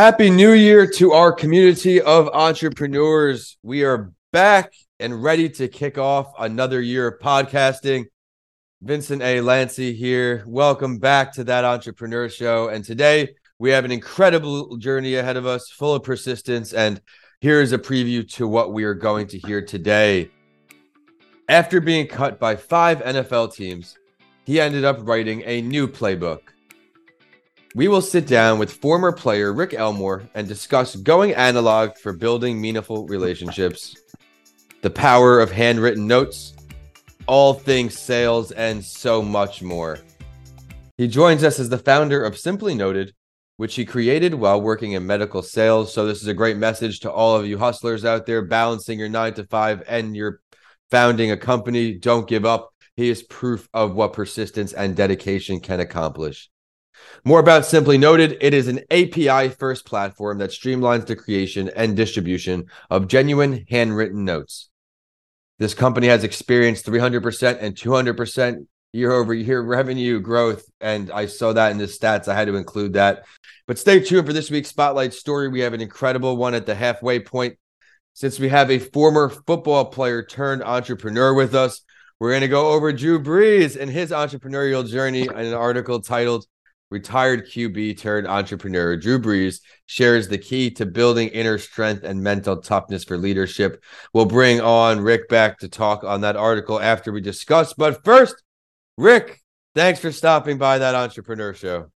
Happy 0.00 0.30
New 0.30 0.52
Year 0.52 0.86
to 0.92 1.12
our 1.12 1.30
community 1.30 2.00
of 2.00 2.28
entrepreneurs. 2.28 3.58
We 3.62 3.84
are 3.84 4.10
back 4.32 4.72
and 4.98 5.22
ready 5.22 5.50
to 5.50 5.68
kick 5.68 5.98
off 5.98 6.32
another 6.38 6.80
year 6.80 7.06
of 7.06 7.20
podcasting. 7.20 8.06
Vincent 8.80 9.20
Ialenti 9.20 9.94
here. 9.94 10.42
Welcome 10.46 11.00
back 11.00 11.34
to 11.34 11.44
that 11.44 11.66
entrepreneur 11.66 12.30
show. 12.30 12.68
And 12.68 12.82
today 12.82 13.34
we 13.58 13.68
have 13.72 13.84
an 13.84 13.92
incredible 13.92 14.78
journey 14.78 15.16
ahead 15.16 15.36
of 15.36 15.44
us, 15.44 15.68
full 15.68 15.96
of 15.96 16.02
persistence. 16.02 16.72
And 16.72 17.02
here's 17.42 17.72
a 17.72 17.78
preview 17.78 18.26
to 18.36 18.48
what 18.48 18.72
we 18.72 18.84
are 18.84 18.94
going 18.94 19.26
to 19.26 19.38
hear 19.38 19.60
today. 19.60 20.30
After 21.46 21.78
being 21.78 22.06
cut 22.06 22.40
by 22.40 22.56
five 22.56 23.02
NFL 23.02 23.52
teams, 23.52 23.98
he 24.46 24.62
ended 24.62 24.86
up 24.86 24.96
writing 25.02 25.42
a 25.44 25.60
new 25.60 25.86
playbook. 25.86 26.49
We 27.76 27.86
will 27.86 28.02
sit 28.02 28.26
down 28.26 28.58
with 28.58 28.72
former 28.72 29.12
player 29.12 29.52
Rick 29.52 29.74
Elmore 29.74 30.28
and 30.34 30.48
discuss 30.48 30.96
going 30.96 31.34
analog 31.34 31.96
for 31.96 32.12
building 32.12 32.60
meaningful 32.60 33.06
relationships, 33.06 33.94
the 34.82 34.90
power 34.90 35.38
of 35.38 35.52
handwritten 35.52 36.08
notes, 36.08 36.54
all 37.28 37.54
things 37.54 37.96
sales, 37.96 38.50
and 38.50 38.84
so 38.84 39.22
much 39.22 39.62
more. 39.62 40.00
He 40.98 41.06
joins 41.06 41.44
us 41.44 41.60
as 41.60 41.68
the 41.68 41.78
founder 41.78 42.24
of 42.24 42.36
Simply 42.36 42.74
Noted, 42.74 43.14
which 43.56 43.76
he 43.76 43.84
created 43.84 44.34
while 44.34 44.60
working 44.60 44.92
in 44.92 45.06
medical 45.06 45.40
sales. 45.40 45.94
So, 45.94 46.06
this 46.06 46.22
is 46.22 46.26
a 46.26 46.34
great 46.34 46.56
message 46.56 46.98
to 47.00 47.12
all 47.12 47.36
of 47.36 47.46
you 47.46 47.56
hustlers 47.56 48.04
out 48.04 48.26
there 48.26 48.42
balancing 48.42 48.98
your 48.98 49.08
nine 49.08 49.34
to 49.34 49.44
five 49.44 49.84
and 49.86 50.16
you're 50.16 50.40
founding 50.90 51.30
a 51.30 51.36
company. 51.36 51.94
Don't 51.94 52.28
give 52.28 52.44
up. 52.44 52.74
He 52.96 53.10
is 53.10 53.22
proof 53.22 53.68
of 53.72 53.94
what 53.94 54.12
persistence 54.12 54.72
and 54.72 54.96
dedication 54.96 55.60
can 55.60 55.78
accomplish. 55.78 56.50
More 57.24 57.40
about 57.40 57.66
Simply 57.66 57.98
Noted, 57.98 58.38
it 58.40 58.54
is 58.54 58.68
an 58.68 58.80
API 58.90 59.50
first 59.50 59.84
platform 59.84 60.38
that 60.38 60.50
streamlines 60.50 61.06
the 61.06 61.16
creation 61.16 61.70
and 61.76 61.96
distribution 61.96 62.66
of 62.88 63.08
genuine 63.08 63.66
handwritten 63.68 64.24
notes. 64.24 64.70
This 65.58 65.74
company 65.74 66.06
has 66.06 66.24
experienced 66.24 66.86
300% 66.86 67.58
and 67.60 67.74
200% 67.74 68.66
year 68.92 69.12
over 69.12 69.34
year 69.34 69.60
revenue 69.60 70.20
growth. 70.20 70.64
And 70.80 71.10
I 71.10 71.26
saw 71.26 71.52
that 71.52 71.72
in 71.72 71.78
the 71.78 71.84
stats. 71.84 72.28
I 72.28 72.34
had 72.34 72.48
to 72.48 72.56
include 72.56 72.94
that. 72.94 73.26
But 73.66 73.78
stay 73.78 74.00
tuned 74.00 74.26
for 74.26 74.32
this 74.32 74.50
week's 74.50 74.70
spotlight 74.70 75.12
story. 75.12 75.48
We 75.48 75.60
have 75.60 75.74
an 75.74 75.80
incredible 75.80 76.36
one 76.36 76.54
at 76.54 76.66
the 76.66 76.74
halfway 76.74 77.20
point. 77.20 77.58
Since 78.14 78.40
we 78.40 78.48
have 78.48 78.70
a 78.70 78.78
former 78.78 79.28
football 79.28 79.84
player 79.86 80.22
turned 80.24 80.62
entrepreneur 80.62 81.32
with 81.32 81.54
us, 81.54 81.82
we're 82.18 82.32
going 82.32 82.42
to 82.42 82.48
go 82.48 82.72
over 82.72 82.92
Drew 82.92 83.22
Brees 83.22 83.80
and 83.80 83.90
his 83.90 84.10
entrepreneurial 84.10 84.86
journey 84.86 85.22
in 85.22 85.30
an 85.30 85.54
article 85.54 86.00
titled 86.00 86.44
retired 86.90 87.46
QB 87.46 87.98
turned 87.98 88.26
entrepreneur 88.26 88.96
Drew 88.96 89.18
Brees 89.18 89.60
shares 89.86 90.28
the 90.28 90.38
key 90.38 90.70
to 90.72 90.86
building 90.86 91.28
inner 91.28 91.58
strength 91.58 92.04
and 92.04 92.22
mental 92.22 92.56
toughness 92.56 93.04
for 93.04 93.16
leadership. 93.16 93.82
We'll 94.12 94.26
bring 94.26 94.60
on 94.60 95.00
Rick 95.00 95.28
back 95.28 95.58
to 95.60 95.68
talk 95.68 96.04
on 96.04 96.20
that 96.22 96.36
article 96.36 96.80
after 96.80 97.12
we 97.12 97.20
discuss. 97.20 97.72
But 97.72 98.04
first, 98.04 98.42
Rick, 98.96 99.40
thanks 99.74 100.00
for 100.00 100.12
stopping 100.12 100.58
by 100.58 100.78
that 100.78 100.94
entrepreneur 100.94 101.54
show. 101.54 101.90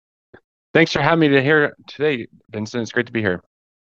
Thanks 0.73 0.91
for 0.91 1.01
having 1.01 1.19
me 1.19 1.27
to 1.29 1.41
here 1.41 1.75
today, 1.87 2.27
Vincent. 2.49 2.83
It's 2.83 2.91
great 2.91 3.07
to 3.07 3.11
be 3.11 3.21
here. 3.21 3.43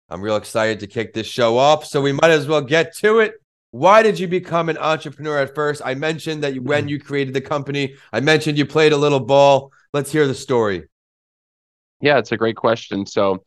I'm 0.10 0.22
real 0.22 0.36
excited 0.36 0.80
to 0.82 0.88
kick 0.88 1.14
this 1.14 1.28
show 1.28 1.58
off, 1.58 1.86
so 1.86 2.02
we 2.02 2.12
might 2.12 2.32
as 2.32 2.48
well 2.48 2.62
get 2.62 2.96
to 2.98 3.20
it. 3.20 3.36
Why 3.72 4.04
did 4.04 4.20
you 4.20 4.28
become 4.28 4.70
an 4.70 4.78
entrepreneur 4.78 5.40
at 5.40 5.56
first? 5.56 5.82
I 5.84 5.96
mentioned 5.96 6.44
that 6.44 6.56
when 6.62 6.86
mm. 6.86 6.90
you 6.90 7.00
created 7.00 7.34
the 7.34 7.42
company, 7.42 7.96
I 8.12 8.20
mentioned 8.20 8.58
you 8.58 8.68
played 8.68 8.92
a 8.92 8.98
little 8.98 9.20
ball. 9.20 9.72
Let's 9.94 10.12
hear 10.12 10.28
the 10.28 10.36
story. 10.36 10.84
Yeah, 12.02 12.18
it's 12.18 12.32
a 12.32 12.38
great 12.38 12.56
question. 12.56 13.06
So, 13.06 13.44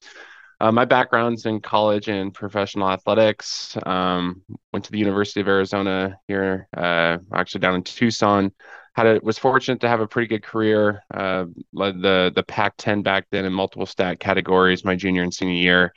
uh, 0.59 0.73
my 0.73 0.87
background's 0.87 1.45
in 1.45 1.61
college 1.61 2.09
and 2.09 2.33
professional 2.33 2.89
athletics. 2.89 3.77
Um, 3.85 4.43
went 4.73 4.87
to 4.87 4.93
the 4.93 4.99
University 4.99 5.41
of 5.41 5.49
Arizona 5.49 6.19
here, 6.29 6.69
uh, 6.75 7.19
actually 7.35 7.61
down 7.61 7.75
in 7.75 7.83
Tucson. 7.83 8.53
Had 8.95 9.07
a, 9.07 9.21
was 9.23 9.39
fortunate 9.39 9.81
to 9.81 9.89
have 9.89 10.01
a 10.01 10.09
pretty 10.09 10.29
good 10.29 10.43
career. 10.43 11.03
Uh, 11.13 11.45
led 11.75 12.01
the 12.01 12.33
the 12.35 12.43
Pac-10 12.43 13.03
back 13.03 13.27
then 13.31 13.45
in 13.45 13.53
multiple 13.53 13.85
stat 13.85 14.19
categories 14.19 14.85
my 14.85 14.97
junior 14.97 15.23
and 15.23 15.35
senior 15.35 15.55
year 15.55 15.93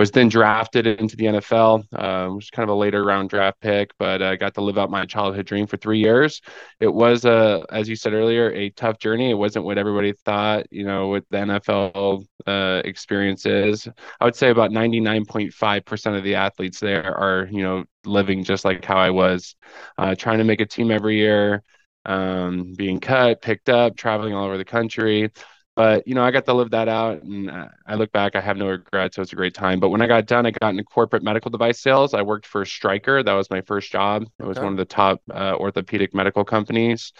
was 0.00 0.10
then 0.10 0.30
drafted 0.30 0.86
into 0.86 1.14
the 1.14 1.26
NFL, 1.26 1.84
uh, 1.92 2.32
which 2.32 2.44
was 2.44 2.50
kind 2.50 2.66
of 2.66 2.74
a 2.74 2.78
later 2.78 3.04
round 3.04 3.28
draft 3.28 3.60
pick, 3.60 3.90
but 3.98 4.22
I 4.22 4.32
uh, 4.32 4.36
got 4.36 4.54
to 4.54 4.62
live 4.62 4.78
out 4.78 4.90
my 4.90 5.04
childhood 5.04 5.44
dream 5.44 5.66
for 5.66 5.76
three 5.76 5.98
years. 5.98 6.40
It 6.80 6.88
was 6.88 7.26
a, 7.26 7.66
as 7.70 7.86
you 7.86 7.96
said 7.96 8.14
earlier, 8.14 8.50
a 8.52 8.70
tough 8.70 8.98
journey. 8.98 9.30
It 9.30 9.34
wasn't 9.34 9.66
what 9.66 9.76
everybody 9.76 10.14
thought, 10.24 10.64
you 10.70 10.84
know, 10.84 11.08
with 11.08 11.24
the 11.28 11.36
NFL 11.36 12.24
uh, 12.46 12.80
experiences. 12.82 13.86
I 14.18 14.24
would 14.24 14.34
say 14.34 14.48
about 14.48 14.70
99.5% 14.70 16.16
of 16.16 16.24
the 16.24 16.34
athletes 16.34 16.80
there 16.80 17.14
are, 17.14 17.46
you 17.50 17.62
know, 17.62 17.84
living 18.06 18.42
just 18.42 18.64
like 18.64 18.82
how 18.82 18.96
I 18.96 19.10
was, 19.10 19.54
uh, 19.98 20.14
trying 20.14 20.38
to 20.38 20.44
make 20.44 20.62
a 20.62 20.66
team 20.66 20.90
every 20.90 21.18
year, 21.18 21.62
um, 22.06 22.72
being 22.74 23.00
cut, 23.00 23.42
picked 23.42 23.68
up, 23.68 23.98
traveling 23.98 24.32
all 24.32 24.46
over 24.46 24.56
the 24.56 24.64
country 24.64 25.30
but 25.80 26.06
you 26.06 26.14
know 26.14 26.22
i 26.22 26.30
got 26.30 26.44
to 26.44 26.52
live 26.52 26.70
that 26.70 26.88
out 26.88 27.22
and 27.22 27.50
i 27.86 27.94
look 27.94 28.12
back 28.12 28.36
i 28.36 28.40
have 28.40 28.58
no 28.58 28.68
regrets 28.68 29.16
so 29.16 29.22
it's 29.22 29.32
a 29.32 29.36
great 29.36 29.54
time. 29.54 29.80
But 29.80 29.88
when 29.88 30.02
i 30.02 30.06
got 30.06 30.26
done 30.26 30.44
i 30.44 30.50
got 30.50 30.68
into 30.68 30.84
corporate 30.84 31.22
medical 31.22 31.50
device 31.50 31.80
sales. 31.80 32.12
I 32.12 32.20
worked 32.20 32.46
for 32.46 32.66
stryker. 32.66 33.22
That 33.22 33.32
was 33.32 33.48
my 33.48 33.62
first 33.62 33.90
job. 33.90 34.26
It 34.38 34.44
was 34.44 34.58
okay. 34.58 34.64
one 34.64 34.74
of 34.74 34.76
the 34.76 34.84
top 34.84 35.22
uh, 35.30 35.54
orthopedic 35.54 36.14
medical 36.14 36.44
companies 36.44 37.14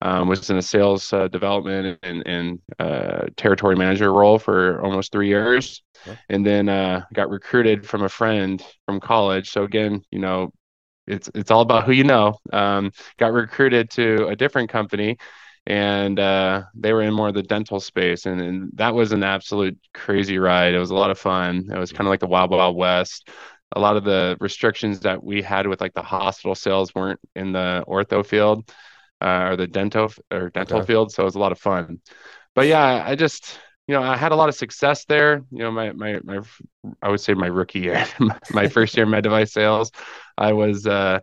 um, 0.00 0.26
was 0.26 0.48
in 0.48 0.56
a 0.56 0.62
sales 0.62 1.12
uh, 1.12 1.28
development 1.28 1.98
and, 2.02 2.26
and 2.26 2.60
uh, 2.78 3.26
territory 3.36 3.76
manager 3.76 4.10
role 4.10 4.38
for 4.38 4.80
almost 4.80 5.12
three 5.12 5.28
years. 5.28 5.82
Okay. 6.08 6.18
and 6.30 6.44
then 6.44 6.68
uh, 6.68 7.04
got 7.12 7.28
recruited 7.28 7.86
from 7.86 8.02
a 8.04 8.08
friend 8.08 8.64
from 8.86 9.00
college. 9.00 9.50
So 9.50 9.64
again 9.64 10.02
you 10.10 10.18
know 10.18 10.50
it's 11.06 11.28
it's 11.34 11.50
all 11.50 11.60
about 11.60 11.84
who 11.84 11.92
you 11.92 12.04
know. 12.04 12.38
Um, 12.54 12.92
got 13.18 13.34
recruited 13.34 13.90
to 13.90 14.28
a 14.28 14.36
different 14.36 14.70
company 14.70 15.18
and 15.66 16.18
uh, 16.18 16.64
they 16.74 16.92
were 16.92 17.02
in 17.02 17.14
more 17.14 17.28
of 17.28 17.34
the 17.34 17.42
dental 17.42 17.78
space, 17.78 18.26
and, 18.26 18.40
and, 18.40 18.70
that 18.74 18.94
was 18.94 19.12
an 19.12 19.22
absolute 19.22 19.78
crazy 19.94 20.38
ride. 20.38 20.74
It 20.74 20.78
was 20.78 20.90
a 20.90 20.94
lot 20.94 21.10
of 21.10 21.18
fun. 21.18 21.68
It 21.72 21.78
was 21.78 21.92
kind 21.92 22.06
of 22.06 22.10
like 22.10 22.20
the 22.20 22.26
Wild 22.26 22.50
Wild 22.50 22.76
West. 22.76 23.28
A 23.74 23.80
lot 23.80 23.96
of 23.96 24.04
the 24.04 24.36
restrictions 24.40 25.00
that 25.00 25.22
we 25.22 25.40
had 25.40 25.66
with 25.66 25.80
like 25.80 25.94
the 25.94 26.02
hospital 26.02 26.54
sales 26.54 26.94
weren't 26.94 27.20
in 27.36 27.52
the 27.52 27.84
ortho 27.86 28.26
field 28.26 28.70
uh, 29.22 29.50
or 29.50 29.56
the 29.56 29.66
dental 29.66 30.12
or 30.32 30.50
dental 30.50 30.78
okay. 30.78 30.86
field, 30.86 31.12
so 31.12 31.22
it 31.22 31.26
was 31.26 31.36
a 31.36 31.40
lot 31.40 31.52
of 31.52 31.58
fun. 31.58 32.00
But 32.54 32.66
yeah, 32.66 33.04
I 33.06 33.14
just 33.14 33.58
you 33.86 33.94
know 33.94 34.02
I 34.02 34.16
had 34.16 34.32
a 34.32 34.36
lot 34.36 34.48
of 34.48 34.56
success 34.56 35.04
there. 35.04 35.44
You 35.52 35.58
know, 35.58 35.70
my 35.70 35.92
my 35.92 36.18
my 36.24 36.40
I 37.00 37.08
would 37.08 37.20
say 37.20 37.34
my 37.34 37.46
rookie 37.46 37.80
year, 37.80 38.04
my 38.50 38.66
first 38.66 38.96
year 38.96 39.06
med 39.06 39.22
device 39.22 39.52
sales, 39.52 39.92
I 40.36 40.52
was. 40.52 40.86
Uh, 40.86 41.20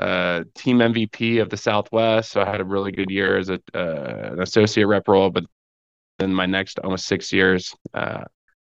uh, 0.00 0.44
team 0.54 0.78
MVP 0.78 1.42
of 1.42 1.50
the 1.50 1.56
Southwest. 1.56 2.32
So 2.32 2.40
I 2.40 2.46
had 2.46 2.60
a 2.60 2.64
really 2.64 2.90
good 2.90 3.10
year 3.10 3.36
as 3.36 3.50
a 3.50 3.60
uh, 3.74 4.32
an 4.32 4.40
associate 4.40 4.86
rep 4.86 5.06
role. 5.06 5.30
But 5.30 5.44
then 6.18 6.34
my 6.34 6.46
next 6.46 6.78
almost 6.78 7.06
six 7.06 7.32
years, 7.32 7.74
uh, 7.92 8.24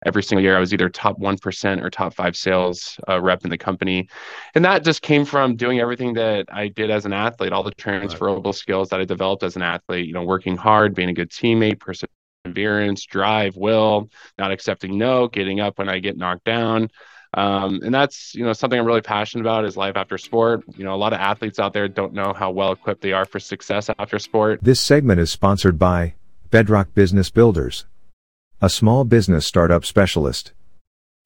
every 0.05 0.23
single 0.23 0.43
year 0.43 0.57
I 0.57 0.59
was 0.59 0.73
either 0.73 0.89
top 0.89 1.19
one 1.19 1.37
percent 1.37 1.83
or 1.83 1.91
top 1.91 2.15
five 2.15 2.35
sales 2.35 2.99
uh, 3.07 3.21
rep 3.21 3.43
in 3.43 3.51
the 3.51 3.59
company, 3.59 4.09
and 4.55 4.65
that 4.65 4.83
just 4.83 5.03
came 5.03 5.23
from 5.23 5.55
doing 5.55 5.79
everything 5.79 6.13
that 6.15 6.47
I 6.51 6.67
did 6.69 6.89
as 6.89 7.05
an 7.05 7.13
athlete, 7.13 7.53
all 7.53 7.63
the 7.63 7.71
transferable 7.71 8.53
skills 8.53 8.89
that 8.89 8.99
I 8.99 9.05
developed 9.05 9.43
as 9.43 9.55
an 9.55 9.61
athlete. 9.61 10.07
You 10.07 10.13
know, 10.13 10.23
working 10.23 10.57
hard, 10.57 10.95
being 10.95 11.09
a 11.09 11.13
good 11.13 11.29
teammate, 11.29 11.79
perseverance, 11.79 13.05
drive, 13.05 13.55
will, 13.55 14.09
not 14.39 14.51
accepting 14.51 14.97
no, 14.97 15.27
getting 15.27 15.59
up 15.59 15.77
when 15.77 15.89
I 15.89 15.99
get 15.99 16.17
knocked 16.17 16.45
down. 16.45 16.89
Um, 17.33 17.81
and 17.83 17.93
that's 17.93 18.33
you 18.33 18.43
know 18.43 18.53
something 18.53 18.79
I'm 18.79 18.85
really 18.85 19.01
passionate 19.01 19.41
about 19.41 19.65
is 19.65 19.77
life 19.77 19.95
after 19.95 20.17
sport. 20.17 20.63
You 20.77 20.83
know, 20.83 20.95
a 20.95 20.97
lot 20.97 21.13
of 21.13 21.19
athletes 21.19 21.59
out 21.59 21.73
there 21.73 21.87
don't 21.87 22.13
know 22.13 22.33
how 22.33 22.51
well 22.51 22.71
equipped 22.71 23.01
they 23.01 23.13
are 23.13 23.25
for 23.25 23.39
success 23.39 23.89
after 23.99 24.17
sport. 24.17 24.59
This 24.61 24.79
segment 24.79 25.19
is 25.19 25.31
sponsored 25.31 25.77
by 25.77 26.15
Bedrock 26.49 26.93
Business 26.95 27.29
Builders, 27.29 27.85
a 28.61 28.69
small 28.69 29.03
business 29.03 29.45
startup 29.45 29.85
specialist. 29.85 30.53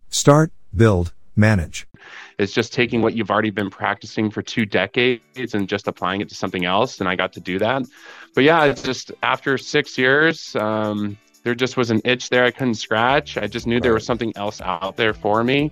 Start, 0.09 0.51
build, 0.75 1.13
manage. 1.35 1.87
It's 2.37 2.51
just 2.51 2.73
taking 2.73 3.01
what 3.01 3.15
you've 3.15 3.31
already 3.31 3.51
been 3.51 3.69
practicing 3.69 4.29
for 4.29 4.41
two 4.41 4.65
decades 4.65 5.53
and 5.53 5.67
just 5.67 5.87
applying 5.87 6.21
it 6.21 6.29
to 6.29 6.35
something 6.35 6.65
else. 6.65 6.99
And 6.99 7.07
I 7.07 7.15
got 7.15 7.33
to 7.33 7.39
do 7.39 7.59
that. 7.59 7.83
But 8.35 8.43
yeah, 8.43 8.65
it's 8.65 8.81
just 8.81 9.11
after 9.21 9.57
six 9.57 9.97
years, 9.97 10.55
um, 10.55 11.17
there 11.43 11.55
just 11.55 11.77
was 11.77 11.91
an 11.91 12.01
itch 12.05 12.29
there 12.29 12.45
I 12.45 12.51
couldn't 12.51 12.75
scratch. 12.75 13.37
I 13.37 13.47
just 13.47 13.67
knew 13.67 13.79
there 13.79 13.93
was 13.93 14.05
something 14.05 14.33
else 14.35 14.61
out 14.61 14.95
there 14.95 15.13
for 15.13 15.43
me. 15.43 15.71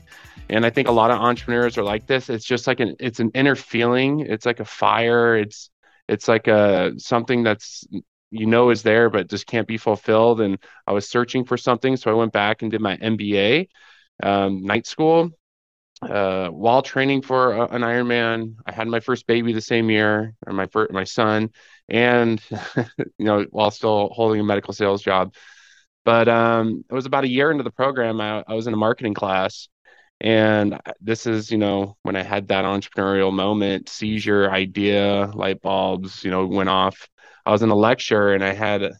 And 0.50 0.66
I 0.66 0.70
think 0.70 0.90
a 0.90 0.92
lot 0.92 1.12
of 1.12 1.20
entrepreneurs 1.20 1.78
are 1.78 1.84
like 1.84 2.08
this. 2.08 2.30
It's 2.30 2.46
just 2.46 2.68
like 2.68 2.82
an 2.82 2.96
it's 3.00 3.22
an 3.22 3.32
inner 3.34 3.56
feeling. 3.56 4.20
It's 4.20 4.46
like 4.46 4.60
a 4.60 4.66
fire. 4.66 5.38
It's 5.38 5.70
it's 6.10 6.28
like 6.28 6.48
a 6.48 6.94
something 6.98 7.44
that's 7.44 7.88
you 8.32 8.46
know 8.46 8.70
is 8.70 8.84
there 8.84 9.10
but 9.10 9.30
just 9.30 9.48
can't 9.48 9.68
be 9.68 9.78
fulfilled. 9.78 10.42
And 10.42 10.58
I 10.86 10.92
was 10.92 11.08
searching 11.08 11.46
for 11.46 11.56
something, 11.58 11.96
so 11.96 12.12
I 12.12 12.16
went 12.16 12.34
back 12.34 12.62
and 12.62 12.72
did 12.72 12.82
my 12.82 12.98
MBA, 12.98 13.70
um, 14.24 14.64
night 14.64 14.88
school. 14.88 15.30
Uh, 16.02 16.50
while 16.50 16.82
training 16.82 17.22
for 17.22 17.54
a, 17.54 17.68
an 17.68 17.84
Ironman, 17.84 18.56
I 18.66 18.74
had 18.74 18.88
my 18.88 19.00
first 19.00 19.28
baby 19.28 19.54
the 19.54 19.62
same 19.62 19.90
year, 19.90 20.34
or 20.46 20.52
my 20.52 20.66
first 20.66 20.92
my 20.92 21.04
son, 21.06 21.52
and 21.88 22.42
you 22.98 23.26
know 23.26 23.46
while 23.52 23.72
still 23.72 24.10
holding 24.12 24.42
a 24.42 24.44
medical 24.44 24.74
sales 24.74 25.02
job 25.02 25.34
But 26.04 26.28
um, 26.28 26.84
it 26.90 26.94
was 26.94 27.06
about 27.06 27.24
a 27.24 27.30
year 27.30 27.52
into 27.52 27.64
the 27.64 27.72
program. 27.72 28.20
I, 28.22 28.44
I 28.48 28.54
was 28.54 28.68
in 28.68 28.74
a 28.74 28.78
marketing 28.78 29.14
class, 29.14 29.68
and 30.20 30.80
this 31.00 31.26
is, 31.28 31.52
you 31.52 31.58
know, 31.58 31.98
when 32.04 32.16
I 32.16 32.24
had 32.24 32.48
that 32.50 32.66
entrepreneurial 32.66 33.34
moment, 33.34 33.90
seizure, 33.90 34.50
idea, 34.50 35.32
light 35.34 35.62
bulbs, 35.62 36.24
you 36.24 36.32
know, 36.32 36.46
went 36.46 36.70
off. 36.70 37.08
I 37.46 37.52
was 37.52 37.64
in 37.64 37.70
a 37.70 37.76
lecture 37.76 38.34
and 38.34 38.44
I 38.44 38.54
had 38.54 38.92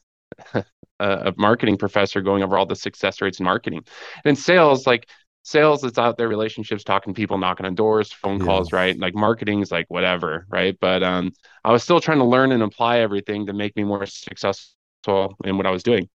a, 0.54 0.66
a 1.00 1.34
marketing 1.38 1.78
professor 1.78 2.22
going 2.22 2.44
over 2.44 2.58
all 2.58 2.66
the 2.66 2.76
success 2.76 3.22
rates 3.22 3.40
in 3.40 3.46
marketing. 3.46 3.84
And 4.24 4.32
in 4.32 4.36
sales, 4.36 4.88
like 4.88 5.08
sales 5.44 5.84
it's 5.84 5.98
out 5.98 6.18
there 6.18 6.28
relationships 6.28 6.84
talking 6.84 7.14
to 7.14 7.18
people 7.20 7.38
knocking 7.38 7.66
on 7.66 7.74
doors 7.74 8.12
phone 8.12 8.40
calls 8.40 8.72
right 8.72 9.00
like 9.00 9.16
marketing 9.16 9.62
is 9.62 9.72
like 9.72 9.88
whatever 9.90 10.46
right 10.50 10.78
but 10.80 11.02
um 11.02 11.32
i 11.64 11.72
was 11.72 11.82
still 11.82 12.00
trying 12.00 12.20
to 12.20 12.26
learn 12.26 12.52
and 12.52 12.62
apply 12.62 13.00
everything 13.00 13.48
to 13.48 13.54
make 13.54 13.76
me 13.76 13.84
more 13.84 14.06
successful 14.06 15.36
in 15.44 15.58
what 15.58 15.66
i 15.66 15.72
was 15.72 15.82
doing 15.82 16.08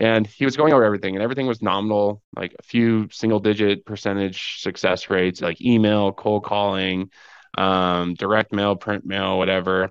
and 0.00 0.26
he 0.26 0.44
was 0.44 0.56
going 0.56 0.72
over 0.72 0.84
everything 0.84 1.14
and 1.14 1.22
everything 1.22 1.46
was 1.46 1.62
nominal 1.62 2.22
like 2.34 2.56
a 2.58 2.62
few 2.62 3.08
single 3.10 3.38
digit 3.38 3.84
percentage 3.84 4.60
success 4.60 5.10
rates 5.10 5.40
like 5.40 5.60
email 5.60 6.12
cold 6.12 6.44
calling 6.44 7.10
um, 7.58 8.14
direct 8.14 8.52
mail 8.52 8.74
print 8.74 9.04
mail 9.04 9.38
whatever 9.38 9.90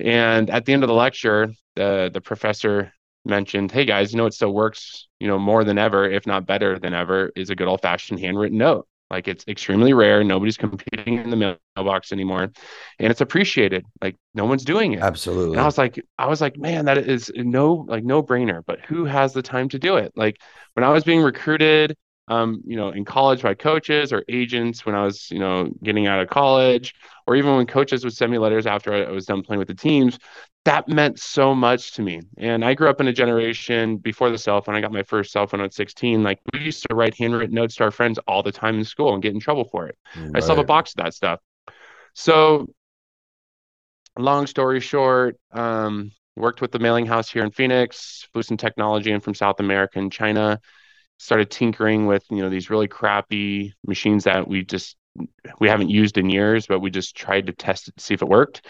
and 0.00 0.50
at 0.50 0.64
the 0.64 0.72
end 0.72 0.82
of 0.82 0.88
the 0.88 0.94
lecture 0.94 1.52
the 1.76 2.10
the 2.12 2.20
professor 2.20 2.92
mentioned, 3.26 3.72
hey 3.72 3.84
guys, 3.84 4.12
you 4.12 4.18
know, 4.18 4.26
it 4.26 4.34
still 4.34 4.52
works, 4.52 5.08
you 5.18 5.28
know, 5.28 5.38
more 5.38 5.64
than 5.64 5.78
ever, 5.78 6.08
if 6.08 6.26
not 6.26 6.46
better 6.46 6.78
than 6.78 6.94
ever, 6.94 7.30
is 7.36 7.50
a 7.50 7.54
good 7.54 7.68
old 7.68 7.82
fashioned 7.82 8.20
handwritten 8.20 8.58
note. 8.58 8.88
Like 9.10 9.28
it's 9.28 9.44
extremely 9.46 9.92
rare. 9.92 10.24
Nobody's 10.24 10.56
competing 10.56 11.18
in 11.18 11.30
the 11.30 11.58
mailbox 11.76 12.12
anymore. 12.12 12.50
And 12.98 13.10
it's 13.10 13.20
appreciated. 13.20 13.84
Like 14.02 14.16
no 14.34 14.44
one's 14.44 14.64
doing 14.64 14.94
it. 14.94 15.02
Absolutely. 15.02 15.52
And 15.52 15.60
I 15.60 15.64
was 15.64 15.78
like, 15.78 16.02
I 16.18 16.26
was 16.26 16.40
like, 16.40 16.56
man, 16.56 16.86
that 16.86 16.98
is 16.98 17.30
no 17.34 17.84
like 17.88 18.04
no 18.04 18.22
brainer. 18.22 18.62
But 18.66 18.80
who 18.80 19.04
has 19.04 19.32
the 19.32 19.42
time 19.42 19.68
to 19.70 19.78
do 19.78 19.96
it? 19.96 20.12
Like 20.16 20.40
when 20.74 20.84
I 20.84 20.90
was 20.90 21.04
being 21.04 21.22
recruited, 21.22 21.96
um, 22.28 22.62
you 22.66 22.76
know, 22.76 22.90
in 22.90 23.04
college 23.04 23.42
by 23.42 23.54
coaches 23.54 24.12
or 24.12 24.24
agents 24.28 24.84
when 24.84 24.94
I 24.94 25.04
was, 25.04 25.30
you 25.30 25.38
know, 25.38 25.70
getting 25.82 26.06
out 26.06 26.20
of 26.20 26.28
college, 26.28 26.94
or 27.26 27.36
even 27.36 27.56
when 27.56 27.66
coaches 27.66 28.04
would 28.04 28.14
send 28.14 28.32
me 28.32 28.38
letters 28.38 28.66
after 28.66 28.92
I 28.92 29.10
was 29.10 29.26
done 29.26 29.42
playing 29.42 29.58
with 29.60 29.68
the 29.68 29.74
teams, 29.74 30.18
that 30.64 30.88
meant 30.88 31.20
so 31.20 31.54
much 31.54 31.92
to 31.92 32.02
me. 32.02 32.20
And 32.38 32.64
I 32.64 32.74
grew 32.74 32.88
up 32.88 33.00
in 33.00 33.06
a 33.06 33.12
generation 33.12 33.98
before 33.98 34.30
the 34.30 34.38
cell 34.38 34.60
phone. 34.60 34.74
I 34.74 34.80
got 34.80 34.92
my 34.92 35.04
first 35.04 35.30
cell 35.30 35.46
phone 35.46 35.60
at 35.60 35.72
16. 35.72 36.24
Like 36.24 36.40
we 36.52 36.60
used 36.60 36.84
to 36.88 36.94
write 36.94 37.16
handwritten 37.16 37.54
notes 37.54 37.76
to 37.76 37.84
our 37.84 37.92
friends 37.92 38.18
all 38.26 38.42
the 38.42 38.50
time 38.50 38.76
in 38.76 38.84
school 38.84 39.14
and 39.14 39.22
get 39.22 39.32
in 39.32 39.40
trouble 39.40 39.64
for 39.64 39.86
it. 39.86 39.96
Right. 40.16 40.32
I 40.34 40.40
still 40.40 40.56
have 40.56 40.64
a 40.64 40.66
box 40.66 40.90
of 40.90 41.04
that 41.04 41.14
stuff. 41.14 41.38
So, 42.14 42.66
long 44.18 44.48
story 44.48 44.80
short, 44.80 45.36
um, 45.52 46.10
worked 46.34 46.60
with 46.60 46.72
the 46.72 46.78
mailing 46.80 47.06
house 47.06 47.30
here 47.30 47.44
in 47.44 47.50
Phoenix, 47.52 48.26
flew 48.32 48.42
some 48.42 48.56
technology 48.56 49.12
in 49.12 49.20
from 49.20 49.34
South 49.34 49.60
America 49.60 49.98
and 49.98 50.10
China, 50.10 50.60
started 51.18 51.50
tinkering 51.50 52.06
with 52.06 52.24
you 52.30 52.42
know 52.42 52.50
these 52.50 52.70
really 52.70 52.88
crappy 52.88 53.74
machines 53.86 54.24
that 54.24 54.46
we 54.46 54.64
just 54.64 54.96
we 55.60 55.68
haven't 55.68 55.90
used 55.90 56.18
in 56.18 56.30
years, 56.30 56.66
but 56.66 56.80
we 56.80 56.90
just 56.90 57.16
tried 57.16 57.46
to 57.46 57.52
test 57.52 57.88
it 57.88 57.96
to 57.96 58.02
see 58.02 58.14
if 58.14 58.22
it 58.22 58.28
worked. 58.28 58.66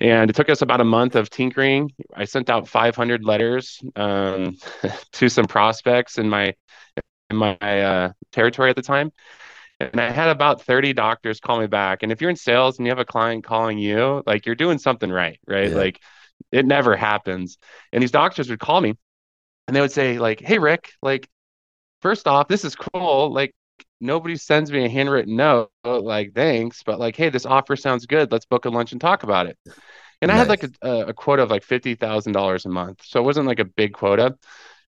And 0.00 0.30
it 0.30 0.36
took 0.36 0.48
us 0.48 0.62
about 0.62 0.80
a 0.80 0.84
month 0.84 1.16
of 1.16 1.28
tinkering. 1.28 1.90
I 2.14 2.24
sent 2.24 2.50
out 2.50 2.68
500 2.68 3.24
letters 3.24 3.80
um, 3.96 4.56
to 5.12 5.28
some 5.28 5.46
prospects 5.46 6.18
in 6.18 6.28
my 6.28 6.54
in 7.30 7.36
my 7.36 7.56
uh, 7.58 8.12
territory 8.32 8.70
at 8.70 8.76
the 8.76 8.82
time, 8.82 9.12
and 9.80 10.00
I 10.00 10.10
had 10.10 10.28
about 10.28 10.62
30 10.62 10.92
doctors 10.92 11.40
call 11.40 11.58
me 11.60 11.66
back. 11.66 12.02
And 12.02 12.12
if 12.12 12.20
you're 12.20 12.30
in 12.30 12.36
sales 12.36 12.78
and 12.78 12.86
you 12.86 12.90
have 12.90 12.98
a 12.98 13.04
client 13.04 13.44
calling 13.44 13.78
you, 13.78 14.22
like 14.26 14.46
you're 14.46 14.54
doing 14.54 14.78
something 14.78 15.10
right, 15.10 15.38
right? 15.46 15.70
Yeah. 15.70 15.76
Like 15.76 16.00
it 16.52 16.64
never 16.64 16.96
happens. 16.96 17.58
And 17.92 18.02
these 18.02 18.10
doctors 18.10 18.48
would 18.50 18.60
call 18.60 18.80
me, 18.80 18.94
and 19.66 19.76
they 19.76 19.80
would 19.80 19.92
say 19.92 20.18
like, 20.18 20.40
"Hey 20.40 20.58
Rick, 20.58 20.92
like 21.02 21.28
first 22.00 22.26
off, 22.26 22.48
this 22.48 22.64
is 22.64 22.74
cool. 22.74 23.32
Like 23.32 23.54
nobody 24.00 24.36
sends 24.36 24.70
me 24.70 24.84
a 24.84 24.88
handwritten 24.88 25.36
note 25.36 25.70
like 25.84 26.32
thanks 26.34 26.82
but 26.82 26.98
like 26.98 27.16
hey 27.16 27.28
this 27.28 27.46
offer 27.46 27.76
sounds 27.76 28.06
good 28.06 28.30
let's 28.30 28.46
book 28.46 28.64
a 28.64 28.70
lunch 28.70 28.92
and 28.92 29.00
talk 29.00 29.22
about 29.22 29.46
it. 29.46 29.58
And 30.20 30.28
nice. 30.28 30.34
i 30.34 30.38
had 30.38 30.48
like 30.48 30.64
a, 30.82 31.06
a 31.08 31.14
quota 31.14 31.42
of 31.42 31.50
like 31.50 31.64
$50000 31.64 32.64
a 32.64 32.68
month 32.68 33.02
so 33.04 33.20
it 33.20 33.24
wasn't 33.24 33.46
like 33.46 33.58
a 33.58 33.64
big 33.64 33.92
quota. 33.92 34.36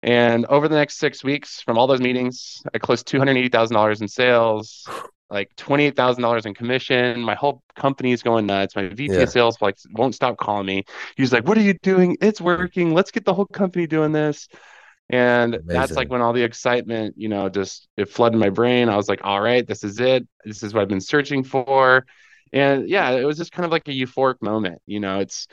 And 0.02 0.44
over 0.46 0.68
the 0.68 0.74
next 0.74 0.98
six 0.98 1.24
weeks 1.24 1.60
from 1.60 1.78
all 1.78 1.86
those 1.86 2.00
meetings 2.00 2.62
i 2.74 2.78
closed 2.78 3.06
$280000 3.08 4.00
in 4.00 4.08
sales 4.08 4.88
like 5.30 5.50
$28000 5.56 6.46
in 6.46 6.54
commission. 6.54 7.20
My 7.20 7.34
whole 7.34 7.62
company 7.74 8.12
is 8.12 8.22
going 8.22 8.46
nuts. 8.46 8.76
My 8.76 8.88
vp 8.88 9.12
yeah. 9.12 9.20
of 9.20 9.30
sales 9.30 9.56
like 9.60 9.76
won't 9.92 10.14
stop 10.14 10.36
calling 10.36 10.66
me. 10.66 10.84
He's 11.16 11.32
like 11.32 11.46
what 11.46 11.58
are 11.58 11.62
you 11.62 11.74
doing? 11.82 12.16
It's 12.20 12.40
working. 12.40 12.94
Let's 12.94 13.10
get 13.10 13.24
the 13.24 13.34
whole 13.34 13.46
company 13.46 13.86
doing 13.86 14.12
this 14.12 14.48
and 15.10 15.54
Amazing. 15.54 15.68
that's 15.68 15.92
like 15.92 16.10
when 16.10 16.22
all 16.22 16.32
the 16.32 16.42
excitement 16.42 17.14
you 17.16 17.28
know 17.28 17.48
just 17.48 17.88
it 17.96 18.08
flooded 18.08 18.38
my 18.38 18.50
brain. 18.50 18.88
I 18.88 18.96
was 18.96 19.08
like 19.08 19.20
all 19.24 19.40
right 19.40 19.66
this 19.66 19.84
is 19.84 20.00
it. 20.00 20.26
This 20.44 20.62
is 20.62 20.74
what 20.74 20.82
i've 20.82 20.88
been 20.88 21.00
searching 21.00 21.44
for. 21.44 22.06
And 22.52 22.88
yeah 22.88 23.10
it 23.10 23.24
was 23.24 23.36
just 23.36 23.52
kind 23.52 23.64
of 23.64 23.72
like 23.72 23.88
a 23.88 23.92
euphoric 23.92 24.40
moment 24.40 24.80
you 24.86 25.00
know? 25.00 25.20
It's 25.20 25.46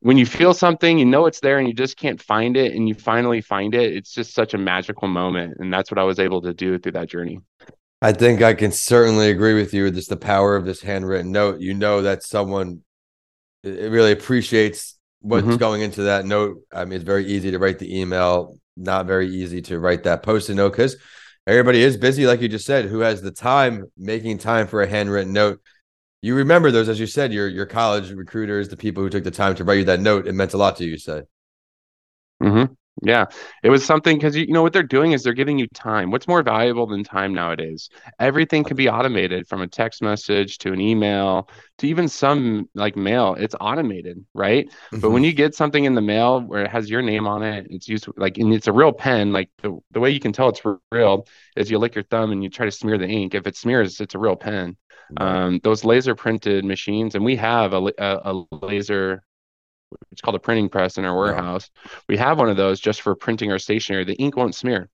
when 0.00 0.16
you 0.16 0.26
feel 0.26 0.54
something 0.54 0.98
you 0.98 1.04
know 1.04 1.26
it's 1.26 1.40
there 1.40 1.58
and 1.58 1.68
you 1.68 1.74
just 1.74 1.96
can't 1.96 2.20
find 2.20 2.56
it 2.56 2.74
and 2.74 2.88
you 2.88 2.94
finally 2.94 3.40
find 3.40 3.74
it 3.74 3.94
it's 3.94 4.12
just 4.12 4.34
such 4.34 4.54
a 4.54 4.58
magical 4.58 5.08
moment 5.08 5.56
and 5.58 5.72
that's 5.72 5.90
what 5.90 5.98
i 5.98 6.02
was 6.02 6.18
able 6.18 6.40
to 6.40 6.54
do 6.54 6.78
through 6.78 6.92
that 6.92 7.08
journey. 7.08 7.40
I 8.02 8.12
think 8.12 8.42
i 8.42 8.54
can 8.54 8.72
certainly 8.72 9.30
agree 9.30 9.54
with 9.54 9.74
you 9.74 9.90
just 9.90 10.08
the 10.08 10.16
power 10.16 10.56
of 10.56 10.64
this 10.64 10.80
handwritten 10.80 11.30
note. 11.32 11.60
You 11.60 11.74
know 11.74 12.02
that 12.02 12.22
someone 12.22 12.82
it 13.62 13.90
really 13.90 14.12
appreciates 14.12 14.98
what's 15.20 15.46
mm-hmm. 15.46 15.56
going 15.56 15.82
into 15.82 16.04
that 16.04 16.24
note. 16.24 16.62
I 16.72 16.84
mean 16.84 16.94
it's 16.94 17.04
very 17.04 17.26
easy 17.26 17.50
to 17.50 17.58
write 17.58 17.78
the 17.78 18.00
email 18.00 18.56
not 18.76 19.06
very 19.06 19.28
easy 19.28 19.62
to 19.62 19.78
write 19.78 20.04
that 20.04 20.22
post-it 20.22 20.54
note 20.54 20.70
because 20.70 20.96
everybody 21.46 21.82
is 21.82 21.96
busy, 21.96 22.26
like 22.26 22.40
you 22.40 22.48
just 22.48 22.66
said. 22.66 22.86
Who 22.86 23.00
has 23.00 23.22
the 23.22 23.30
time 23.30 23.90
making 23.96 24.38
time 24.38 24.66
for 24.66 24.82
a 24.82 24.86
handwritten 24.86 25.32
note? 25.32 25.60
You 26.22 26.34
remember 26.34 26.70
those, 26.70 26.88
as 26.88 27.00
you 27.00 27.06
said, 27.06 27.32
your 27.32 27.48
your 27.48 27.66
college 27.66 28.10
recruiters, 28.10 28.68
the 28.68 28.76
people 28.76 29.02
who 29.02 29.10
took 29.10 29.24
the 29.24 29.30
time 29.30 29.54
to 29.56 29.64
write 29.64 29.78
you 29.78 29.84
that 29.84 30.00
note. 30.00 30.26
It 30.26 30.34
meant 30.34 30.54
a 30.54 30.58
lot 30.58 30.76
to 30.76 30.84
you. 30.84 30.98
Say. 30.98 31.22
Mm-hmm. 32.42 32.72
Yeah, 33.02 33.26
it 33.62 33.70
was 33.70 33.84
something 33.84 34.16
because 34.16 34.36
you, 34.36 34.44
you 34.44 34.52
know 34.52 34.62
what 34.62 34.72
they're 34.72 34.82
doing 34.82 35.12
is 35.12 35.22
they're 35.22 35.32
giving 35.32 35.58
you 35.58 35.66
time. 35.68 36.10
What's 36.10 36.28
more 36.28 36.42
valuable 36.42 36.86
than 36.86 37.02
time 37.02 37.32
nowadays? 37.32 37.88
Everything 38.18 38.62
can 38.62 38.76
be 38.76 38.90
automated 38.90 39.48
from 39.48 39.62
a 39.62 39.66
text 39.66 40.02
message 40.02 40.58
to 40.58 40.72
an 40.72 40.80
email 40.80 41.48
to 41.78 41.86
even 41.86 42.08
some 42.08 42.68
like 42.74 42.96
mail. 42.96 43.36
It's 43.38 43.54
automated, 43.58 44.24
right? 44.34 44.66
Mm-hmm. 44.66 45.00
But 45.00 45.10
when 45.12 45.24
you 45.24 45.32
get 45.32 45.54
something 45.54 45.84
in 45.84 45.94
the 45.94 46.02
mail 46.02 46.40
where 46.40 46.64
it 46.64 46.70
has 46.70 46.90
your 46.90 47.00
name 47.00 47.26
on 47.26 47.42
it, 47.42 47.66
it's 47.70 47.88
used 47.88 48.06
like 48.16 48.36
and 48.36 48.52
it's 48.52 48.68
a 48.68 48.72
real 48.72 48.92
pen. 48.92 49.32
Like 49.32 49.48
the, 49.62 49.78
the 49.92 50.00
way 50.00 50.10
you 50.10 50.20
can 50.20 50.32
tell 50.32 50.50
it's 50.50 50.62
real 50.92 51.26
is 51.56 51.70
you 51.70 51.78
lick 51.78 51.94
your 51.94 52.04
thumb 52.04 52.32
and 52.32 52.42
you 52.42 52.50
try 52.50 52.66
to 52.66 52.72
smear 52.72 52.98
the 52.98 53.08
ink. 53.08 53.34
If 53.34 53.46
it 53.46 53.56
smears, 53.56 54.00
it's 54.00 54.14
a 54.14 54.18
real 54.18 54.36
pen. 54.36 54.76
Um, 55.16 55.60
those 55.64 55.84
laser 55.84 56.14
printed 56.14 56.64
machines, 56.64 57.14
and 57.14 57.24
we 57.24 57.34
have 57.36 57.72
a, 57.72 57.92
a, 57.98 58.32
a 58.32 58.44
laser 58.62 59.24
it's 60.10 60.20
called 60.20 60.36
a 60.36 60.40
printing 60.40 60.68
press 60.68 60.98
in 60.98 61.04
our 61.04 61.16
warehouse. 61.16 61.70
Yeah. 61.84 61.90
We 62.08 62.16
have 62.18 62.38
one 62.38 62.48
of 62.48 62.56
those 62.56 62.80
just 62.80 63.02
for 63.02 63.14
printing 63.14 63.50
our 63.50 63.58
stationery. 63.58 64.04
The 64.04 64.14
ink 64.14 64.36
won't 64.36 64.54
smear. 64.54 64.88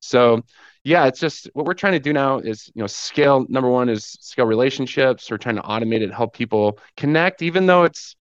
So 0.00 0.42
yeah, 0.82 1.06
it's 1.06 1.20
just 1.20 1.50
what 1.52 1.66
we're 1.66 1.74
trying 1.74 1.92
to 1.92 1.98
do 1.98 2.12
now 2.12 2.38
is, 2.38 2.70
you 2.74 2.80
know, 2.80 2.86
scale. 2.86 3.44
Number 3.48 3.68
one 3.68 3.88
is 3.88 4.16
scale 4.20 4.46
relationships. 4.46 5.30
We're 5.30 5.36
trying 5.36 5.56
to 5.56 5.62
automate 5.62 6.00
it, 6.00 6.12
help 6.12 6.32
people 6.34 6.78
connect, 6.96 7.42
even 7.42 7.66
though 7.66 7.84
it's 7.84 8.16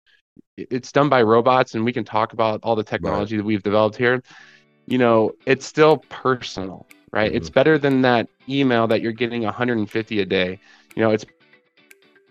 it's 0.57 0.91
done 0.91 1.09
by 1.09 1.23
robots 1.23 1.75
and 1.75 1.85
we 1.85 1.93
can 1.93 2.05
talk 2.05 2.33
about 2.33 2.61
all 2.63 2.75
the 2.75 2.83
technology 2.83 3.37
right. 3.37 3.43
that 3.43 3.47
we've 3.47 3.63
developed 3.63 3.97
here. 3.97 4.23
You 4.87 4.99
know, 4.99 5.33
it's 5.47 5.67
still 5.67 5.99
personal, 6.09 6.87
right? 7.13 7.29
Mm-hmm. 7.29 7.37
It's 7.37 7.51
better 7.51 7.79
than 7.79 8.03
that 8.03 8.29
email 8.49 8.87
that 8.89 9.03
you're 9.03 9.13
getting 9.13 9.43
150 9.43 10.21
a 10.21 10.27
day. 10.27 10.59
You 10.97 11.03
know, 11.03 11.11
it's 11.11 11.25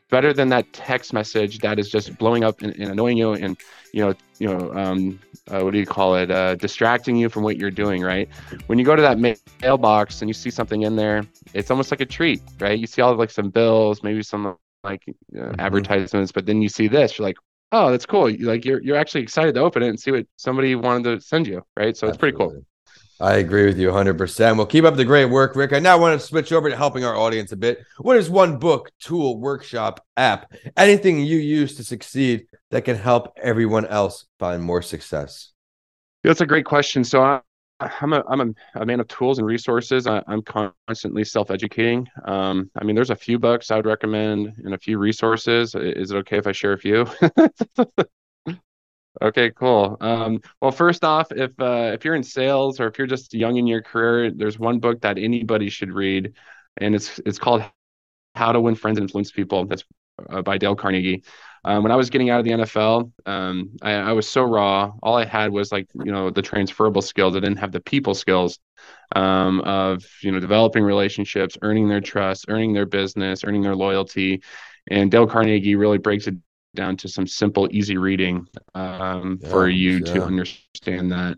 better 0.10 0.34
than 0.34 0.50
that 0.50 0.72
text 0.74 1.14
message 1.14 1.60
that 1.60 1.80
is 1.80 1.90
just 1.90 2.18
blowing 2.18 2.44
up 2.44 2.62
and, 2.62 2.74
and 2.76 2.92
annoying 2.92 3.18
you 3.18 3.34
and 3.34 3.58
you 3.94 4.06
know 4.06 4.14
you 4.40 4.48
know 4.48 4.72
um, 4.74 5.20
uh, 5.50 5.62
what 5.62 5.72
do 5.72 5.80
you 5.80 5.86
call 5.86 6.16
it 6.16 6.32
uh, 6.32 6.56
distracting 6.56 7.16
you 7.16 7.30
from 7.30 7.44
what 7.44 7.58
you're 7.58 7.72
doing 7.72 8.02
right? 8.02 8.30
When 8.68 8.80
you 8.80 8.86
go 8.86 8.96
to 8.96 9.02
that 9.02 9.20
mailbox 9.62 10.22
and 10.22 10.30
you 10.30 10.34
see 10.34 10.50
something 10.50 10.84
in 10.84 10.96
there 10.96 11.26
it's 11.54 11.72
almost 11.72 11.92
like 11.92 12.02
a 12.02 12.06
treat 12.06 12.42
right? 12.60 12.78
You 12.78 12.88
see 12.88 13.02
all 13.02 13.16
like 13.16 13.32
some 13.32 13.50
bills 13.50 14.04
maybe 14.04 14.24
some 14.24 14.56
like 14.84 15.04
uh, 15.08 15.12
mm-hmm. 15.40 15.60
advertisements 15.60 16.32
but 16.32 16.46
then 16.46 16.62
you 16.62 16.70
see 16.70 16.88
this 16.88 17.18
you're 17.18 17.28
like 17.28 17.38
oh 17.72 17.92
that's 17.92 18.06
cool. 18.06 18.34
Like 18.40 18.64
you're, 18.64 18.82
you're 18.82 18.98
actually 18.98 19.22
excited 19.22 19.56
to 19.56 19.62
open 19.62 19.84
it 19.84 19.90
and 19.90 20.00
see 20.00 20.12
what 20.12 20.26
somebody 20.38 20.76
wanted 20.76 21.20
to 21.20 21.26
send 21.26 21.48
you 21.48 21.64
right? 21.76 21.96
So 21.98 22.08
it's 22.08 22.18
pretty 22.18 22.38
cool 22.38 22.64
I 23.20 23.36
agree 23.36 23.66
with 23.66 23.80
you 23.80 23.90
100%. 23.90 24.58
Well, 24.58 24.66
keep 24.66 24.84
up 24.84 24.96
the 24.96 25.06
great 25.06 25.26
work, 25.26 25.56
Rick. 25.56 25.74
I 25.74 25.80
now 25.80 25.98
want 25.98 26.20
to 26.20 26.26
switch 26.26 26.52
over 26.52 26.70
to 26.70 26.76
helping 26.76 27.04
our 27.04 27.16
audience 27.16 27.52
a 27.52 27.56
bit. 27.56 27.84
What 27.98 28.18
is 28.18 28.30
one 28.30 28.60
book, 28.60 28.92
tool, 29.00 29.40
workshop, 29.40 30.06
app, 30.18 30.52
anything 30.76 31.20
you 31.20 31.38
use 31.38 31.76
to 31.78 31.84
succeed 31.84 32.48
that 32.70 32.86
can 32.86 32.96
help 32.96 33.34
everyone 33.42 33.88
else 33.88 34.26
find 34.38 34.62
more 34.62 34.84
success? 34.84 35.52
That's 36.24 36.42
a 36.42 36.46
great 36.46 36.66
question. 36.66 37.04
So 37.04 37.24
I, 37.24 37.42
I'm 37.80 38.14
a 38.14 38.24
I'm 38.28 38.42
a, 38.42 38.82
a, 38.82 38.86
man 38.86 39.00
of 39.00 39.08
tools 39.08 39.38
and 39.38 39.48
resources. 39.48 40.08
I, 40.08 40.22
am 40.28 40.42
constantly 40.42 41.24
self 41.24 41.52
educating. 41.52 42.08
Um, 42.26 42.70
I 42.76 42.84
mean, 42.84 42.96
there's 42.96 43.12
a 43.12 43.16
few 43.16 43.40
books 43.40 43.72
I 43.72 43.78
would 43.78 43.86
recommend 43.86 44.54
and 44.64 44.74
a 44.74 44.80
few 44.80 44.98
resources. 44.98 45.76
Is 45.76 46.12
it 46.12 46.18
okay 46.18 46.38
if 46.38 46.48
I 46.48 46.52
share 46.52 46.74
a 46.74 46.78
few? 46.78 47.08
Okay, 49.22 49.52
cool. 49.52 49.98
Um, 50.00 50.42
well, 50.62 50.72
first 50.72 51.04
off, 51.04 51.32
if 51.32 51.52
uh, 51.60 51.92
if 51.94 52.06
you're 52.06 52.16
in 52.16 52.24
sales 52.24 52.80
or 52.80 52.88
if 52.88 52.98
you're 52.98 53.08
just 53.08 53.34
young 53.34 53.58
in 53.58 53.66
your 53.66 53.82
career, 53.82 54.32
there's 54.32 54.60
one 54.60 54.80
book 54.80 55.02
that 55.02 55.18
anybody 55.18 55.70
should 55.70 55.92
read, 55.92 56.34
and 56.78 56.94
it's 56.94 57.20
it's 57.26 57.40
called 57.40 57.64
How 58.36 58.52
to 58.52 58.62
Win 58.62 58.76
Friends 58.76 59.00
and 59.00 59.06
Influence 59.06 59.32
People. 59.32 59.66
That's 59.66 59.84
uh, 60.30 60.42
by 60.44 60.58
Dale 60.58 60.76
Carnegie. 60.76 61.24
Um, 61.66 61.84
when 61.84 61.92
I 61.92 61.96
was 61.96 62.10
getting 62.10 62.30
out 62.30 62.40
of 62.40 62.46
the 62.46 62.52
NFL, 62.52 63.12
um, 63.26 63.72
I, 63.82 63.92
I, 63.94 64.12
was 64.14 64.28
so 64.28 64.44
raw. 64.44 64.94
All 65.04 65.18
I 65.18 65.26
had 65.26 65.52
was 65.52 65.72
like 65.72 65.88
you 65.96 66.12
know 66.12 66.30
the 66.30 66.44
transferable 66.44 67.02
skills. 67.02 67.36
I 67.36 67.40
didn't 67.40 67.58
have 67.58 67.72
the 67.72 67.82
people 67.82 68.14
skills 68.14 68.60
um, 69.16 69.62
of 69.62 70.06
you 70.22 70.32
know 70.32 70.40
developing 70.40 70.84
relationships, 70.84 71.58
earning 71.64 71.90
their 71.90 72.02
trust, 72.02 72.46
earning 72.50 72.74
their 72.74 72.86
business, 72.86 73.44
earning 73.44 73.64
their 73.64 73.76
loyalty. 73.76 74.44
And 74.90 75.12
Dale 75.12 75.28
Carnegie 75.28 75.76
really 75.76 75.98
breaks 75.98 76.28
it 76.28 76.36
down 76.78 76.96
to 76.98 77.10
some 77.10 77.28
simple, 77.28 77.68
easy 77.72 77.98
reading 77.98 78.48
um, 78.74 79.40
yeah, 79.42 79.50
for 79.50 79.68
you 79.68 79.98
yeah. 79.98 80.14
to 80.14 80.24
understand 80.24 81.12
that. 81.12 81.38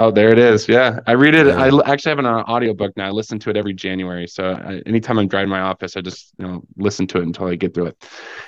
Oh, 0.00 0.12
there 0.12 0.30
it 0.30 0.38
is. 0.38 0.68
Yeah, 0.68 1.00
I 1.08 1.12
read 1.12 1.34
it. 1.34 1.48
Yeah. 1.48 1.56
I 1.56 1.92
actually 1.92 2.10
have 2.10 2.20
an 2.20 2.26
uh, 2.26 2.44
audiobook 2.44 2.96
now. 2.96 3.08
I 3.08 3.10
listen 3.10 3.40
to 3.40 3.50
it 3.50 3.56
every 3.56 3.74
January. 3.74 4.28
So 4.28 4.52
I, 4.52 4.80
anytime 4.86 5.18
I'm 5.18 5.26
driving 5.26 5.50
my 5.50 5.60
office, 5.60 5.96
I 5.96 6.02
just 6.02 6.32
you 6.38 6.46
know 6.46 6.62
listen 6.76 7.08
to 7.08 7.18
it 7.18 7.24
until 7.24 7.48
I 7.48 7.56
get 7.56 7.74
through 7.74 7.86
it. 7.86 8.04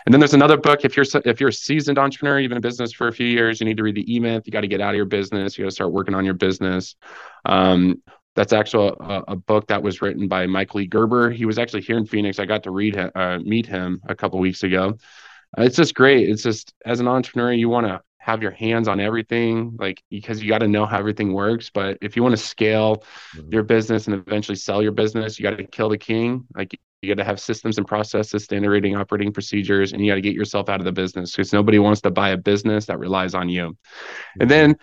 And 0.06 0.14
then 0.14 0.20
there's 0.20 0.32
another 0.32 0.56
book. 0.56 0.84
If 0.84 0.96
you're 0.96 1.06
if 1.24 1.40
you're 1.40 1.48
a 1.48 1.52
seasoned 1.52 1.98
entrepreneur, 1.98 2.38
you've 2.38 2.50
been 2.50 2.58
in 2.58 2.62
business 2.62 2.92
for 2.92 3.08
a 3.08 3.12
few 3.12 3.26
years, 3.26 3.60
you 3.60 3.66
need 3.66 3.78
to 3.78 3.82
read 3.82 3.96
the 3.96 4.14
E 4.14 4.20
Myth. 4.20 4.44
You 4.46 4.52
got 4.52 4.60
to 4.60 4.68
get 4.68 4.80
out 4.80 4.90
of 4.90 4.96
your 4.96 5.06
business. 5.06 5.58
You 5.58 5.64
got 5.64 5.70
to 5.70 5.74
start 5.74 5.90
working 5.90 6.14
on 6.14 6.24
your 6.24 6.34
business. 6.34 6.94
Um, 7.44 8.00
that's 8.36 8.52
actually 8.52 8.94
a, 9.00 9.22
a, 9.28 9.36
book 9.36 9.66
that 9.66 9.82
was 9.82 10.00
written 10.00 10.28
by 10.28 10.46
Mike 10.46 10.74
Lee 10.76 10.86
Gerber. 10.86 11.30
He 11.30 11.46
was 11.46 11.58
actually 11.58 11.82
here 11.82 11.98
in 11.98 12.06
Phoenix. 12.06 12.38
I 12.38 12.46
got 12.46 12.62
to 12.62 12.70
read 12.70 12.96
uh, 12.96 13.38
meet 13.42 13.66
him 13.66 14.00
a 14.08 14.14
couple 14.14 14.38
weeks 14.38 14.62
ago. 14.62 14.96
Uh, 15.58 15.62
it's 15.62 15.76
just 15.76 15.94
great. 15.94 16.28
It's 16.28 16.42
just 16.42 16.72
as 16.86 17.00
an 17.00 17.08
entrepreneur, 17.08 17.52
you 17.52 17.68
want 17.68 17.86
to 17.86 18.00
have 18.18 18.42
your 18.42 18.50
hands 18.50 18.86
on 18.86 19.00
everything, 19.00 19.76
like 19.78 20.02
because 20.10 20.42
you 20.42 20.48
got 20.48 20.58
to 20.58 20.68
know 20.68 20.84
how 20.86 20.98
everything 20.98 21.32
works. 21.32 21.70
But 21.70 21.98
if 22.02 22.16
you 22.16 22.22
want 22.22 22.34
to 22.34 22.42
scale 22.42 23.02
mm-hmm. 23.34 23.52
your 23.52 23.62
business 23.62 24.06
and 24.06 24.14
eventually 24.14 24.56
sell 24.56 24.82
your 24.82 24.92
business, 24.92 25.38
you 25.38 25.42
got 25.42 25.56
to 25.56 25.64
kill 25.64 25.88
the 25.88 25.98
king. 25.98 26.46
Like 26.54 26.78
you 27.02 27.08
got 27.08 27.20
to 27.20 27.24
have 27.24 27.40
systems 27.40 27.78
and 27.78 27.86
processes, 27.86 28.44
standard 28.44 28.70
rating, 28.70 28.94
operating 28.94 29.32
procedures, 29.32 29.92
and 29.92 30.04
you 30.04 30.10
got 30.10 30.16
to 30.16 30.20
get 30.20 30.34
yourself 30.34 30.68
out 30.68 30.80
of 30.80 30.84
the 30.84 30.92
business 30.92 31.32
because 31.32 31.52
nobody 31.52 31.78
wants 31.78 32.02
to 32.02 32.10
buy 32.10 32.30
a 32.30 32.36
business 32.36 32.86
that 32.86 32.98
relies 32.98 33.34
on 33.34 33.48
you. 33.48 33.70
Mm-hmm. 33.70 34.42
And 34.42 34.50
then, 34.50 34.76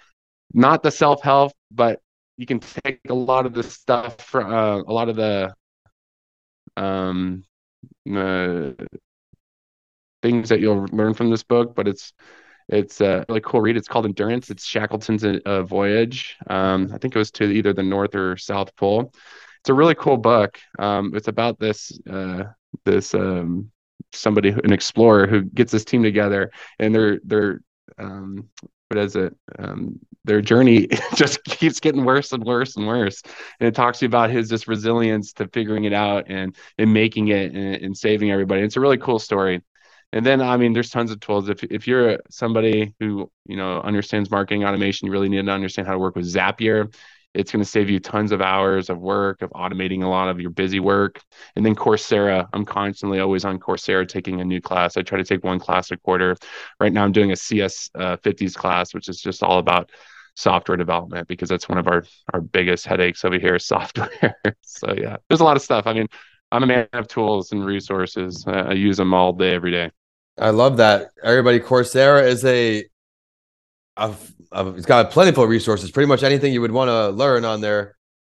not 0.53 0.81
the 0.81 0.91
self 0.91 1.21
help, 1.21 1.51
but 1.71 2.01
you 2.37 2.45
can 2.47 2.59
take 2.59 3.01
a 3.09 3.13
lot 3.13 3.45
of 3.45 3.53
the 3.53 3.63
stuff 3.63 4.19
from 4.21 4.51
uh, 4.51 4.77
a 4.77 4.93
lot 4.93 5.09
of 5.09 5.15
the 5.15 5.53
um 6.75 7.43
uh, 8.11 8.71
things 10.27 10.49
that 10.49 10.59
you'll 10.59 10.85
learn 10.91 11.13
from 11.13 11.29
this 11.29 11.43
book, 11.43 11.73
but 11.75 11.87
it's 11.87 12.13
it's 12.69 12.99
a 12.99 13.25
really 13.29 13.39
cool 13.41 13.61
read. 13.61 13.77
It's 13.77 13.87
called 13.87 14.05
Endurance. 14.05 14.49
It's 14.49 14.65
Shackleton's 14.65 15.23
uh, 15.23 15.63
voyage. 15.63 16.35
Um, 16.49 16.91
I 16.93 16.97
think 16.97 17.15
it 17.15 17.19
was 17.19 17.31
to 17.31 17.45
either 17.45 17.71
the 17.71 17.83
North 17.83 18.13
or 18.13 18.35
South 18.35 18.75
Pole. 18.75 19.13
It's 19.61 19.69
a 19.69 19.73
really 19.73 19.95
cool 19.95 20.17
book. 20.17 20.59
Um, 20.77 21.13
it's 21.15 21.29
about 21.29 21.59
this 21.59 21.97
uh, 22.09 22.43
this 22.83 23.13
um, 23.13 23.71
somebody, 24.13 24.49
an 24.49 24.73
explorer, 24.73 25.27
who 25.27 25.43
gets 25.43 25.71
this 25.71 25.85
team 25.85 26.03
together, 26.03 26.51
and 26.77 26.93
they're 26.93 27.19
they're 27.23 27.61
um, 27.97 28.49
what 28.89 28.99
is 28.99 29.15
it? 29.15 29.33
Um, 29.57 29.99
their 30.25 30.41
journey 30.41 30.87
just 31.15 31.41
keeps 31.45 31.79
getting 31.79 32.03
worse 32.03 32.33
and 32.33 32.43
worse 32.43 32.75
and 32.75 32.85
worse. 32.85 33.21
And 33.61 33.67
it 33.67 33.75
talks 33.75 33.99
to 33.99 34.05
you 34.05 34.07
about 34.07 34.29
his 34.29 34.49
just 34.49 34.67
resilience 34.67 35.31
to 35.33 35.47
figuring 35.47 35.85
it 35.85 35.93
out 35.93 36.25
and 36.27 36.53
and 36.77 36.93
making 36.93 37.29
it 37.29 37.53
and, 37.53 37.75
and 37.75 37.97
saving 37.97 38.29
everybody. 38.29 38.61
It's 38.61 38.75
a 38.75 38.81
really 38.81 38.97
cool 38.97 39.19
story 39.19 39.61
and 40.13 40.25
then 40.25 40.41
i 40.41 40.57
mean 40.57 40.73
there's 40.73 40.89
tons 40.89 41.11
of 41.11 41.19
tools. 41.19 41.49
If, 41.49 41.63
if 41.63 41.87
you're 41.87 42.19
somebody 42.29 42.93
who 42.99 43.29
you 43.45 43.57
know 43.57 43.81
understands 43.81 44.31
marketing 44.31 44.63
automation 44.63 45.05
you 45.05 45.11
really 45.11 45.29
need 45.29 45.45
to 45.45 45.51
understand 45.51 45.87
how 45.87 45.93
to 45.93 45.99
work 45.99 46.15
with 46.15 46.25
zapier. 46.25 46.93
It's 47.33 47.51
going 47.51 47.63
to 47.63 47.69
save 47.69 47.87
you 47.87 47.99
tons 47.99 48.31
of 48.31 48.41
hours 48.41 48.89
of 48.89 48.97
work 48.97 49.43
of 49.43 49.51
automating 49.51 50.03
a 50.03 50.07
lot 50.07 50.27
of 50.27 50.39
your 50.39 50.49
busy 50.49 50.79
work. 50.79 51.21
And 51.55 51.63
then 51.63 51.75
coursera. 51.75 52.47
I'm 52.51 52.65
constantly 52.65 53.19
always 53.19 53.45
on 53.45 53.59
coursera 53.59 54.07
taking 54.07 54.41
a 54.41 54.45
new 54.45 54.59
class. 54.59 54.97
I 54.97 55.03
try 55.03 55.19
to 55.19 55.23
take 55.23 55.43
one 55.43 55.59
class 55.59 55.91
a 55.91 55.97
quarter. 55.97 56.35
Right 56.79 56.91
now 56.91 57.03
i'm 57.03 57.11
doing 57.11 57.31
a 57.31 57.35
cs 57.35 57.89
uh, 57.93 58.17
50s 58.17 58.55
class 58.55 58.93
which 58.93 59.07
is 59.07 59.21
just 59.21 59.43
all 59.43 59.59
about 59.59 59.91
software 60.35 60.77
development 60.77 61.27
because 61.27 61.49
that's 61.49 61.67
one 61.67 61.77
of 61.77 61.87
our 61.87 62.03
our 62.33 62.41
biggest 62.41 62.85
headaches 62.85 63.25
over 63.25 63.39
here 63.39 63.55
is 63.55 63.65
software. 63.65 64.35
So 64.61 64.93
yeah 64.95 65.17
there's 65.27 65.41
a 65.41 65.43
lot 65.43 65.57
of 65.57 65.63
stuff. 65.63 65.87
I 65.87 65.93
mean 65.93 66.07
i'm 66.51 66.63
a 66.63 66.67
man 66.67 66.87
of 66.93 67.07
tools 67.07 67.51
and 67.51 67.65
resources 67.65 68.45
i 68.47 68.73
use 68.73 68.97
them 68.97 69.13
all 69.13 69.33
day 69.33 69.53
every 69.53 69.71
day 69.71 69.89
I 70.37 70.51
love 70.51 70.77
that. 70.77 71.09
Everybody, 71.23 71.59
Coursera 71.59 72.23
is 72.23 72.45
a, 72.45 72.85
a, 73.95 74.13
a 74.51 74.67
it's 74.73 74.85
got 74.85 75.09
plentiful 75.11 75.45
resources. 75.45 75.89
Pretty 75.89 76.07
much 76.07 76.23
anything 76.23 76.53
you 76.53 76.61
would 76.61 76.71
want 76.71 76.89
to 76.89 77.09
learn 77.09 77.43
on 77.43 77.61
there, 77.61 77.95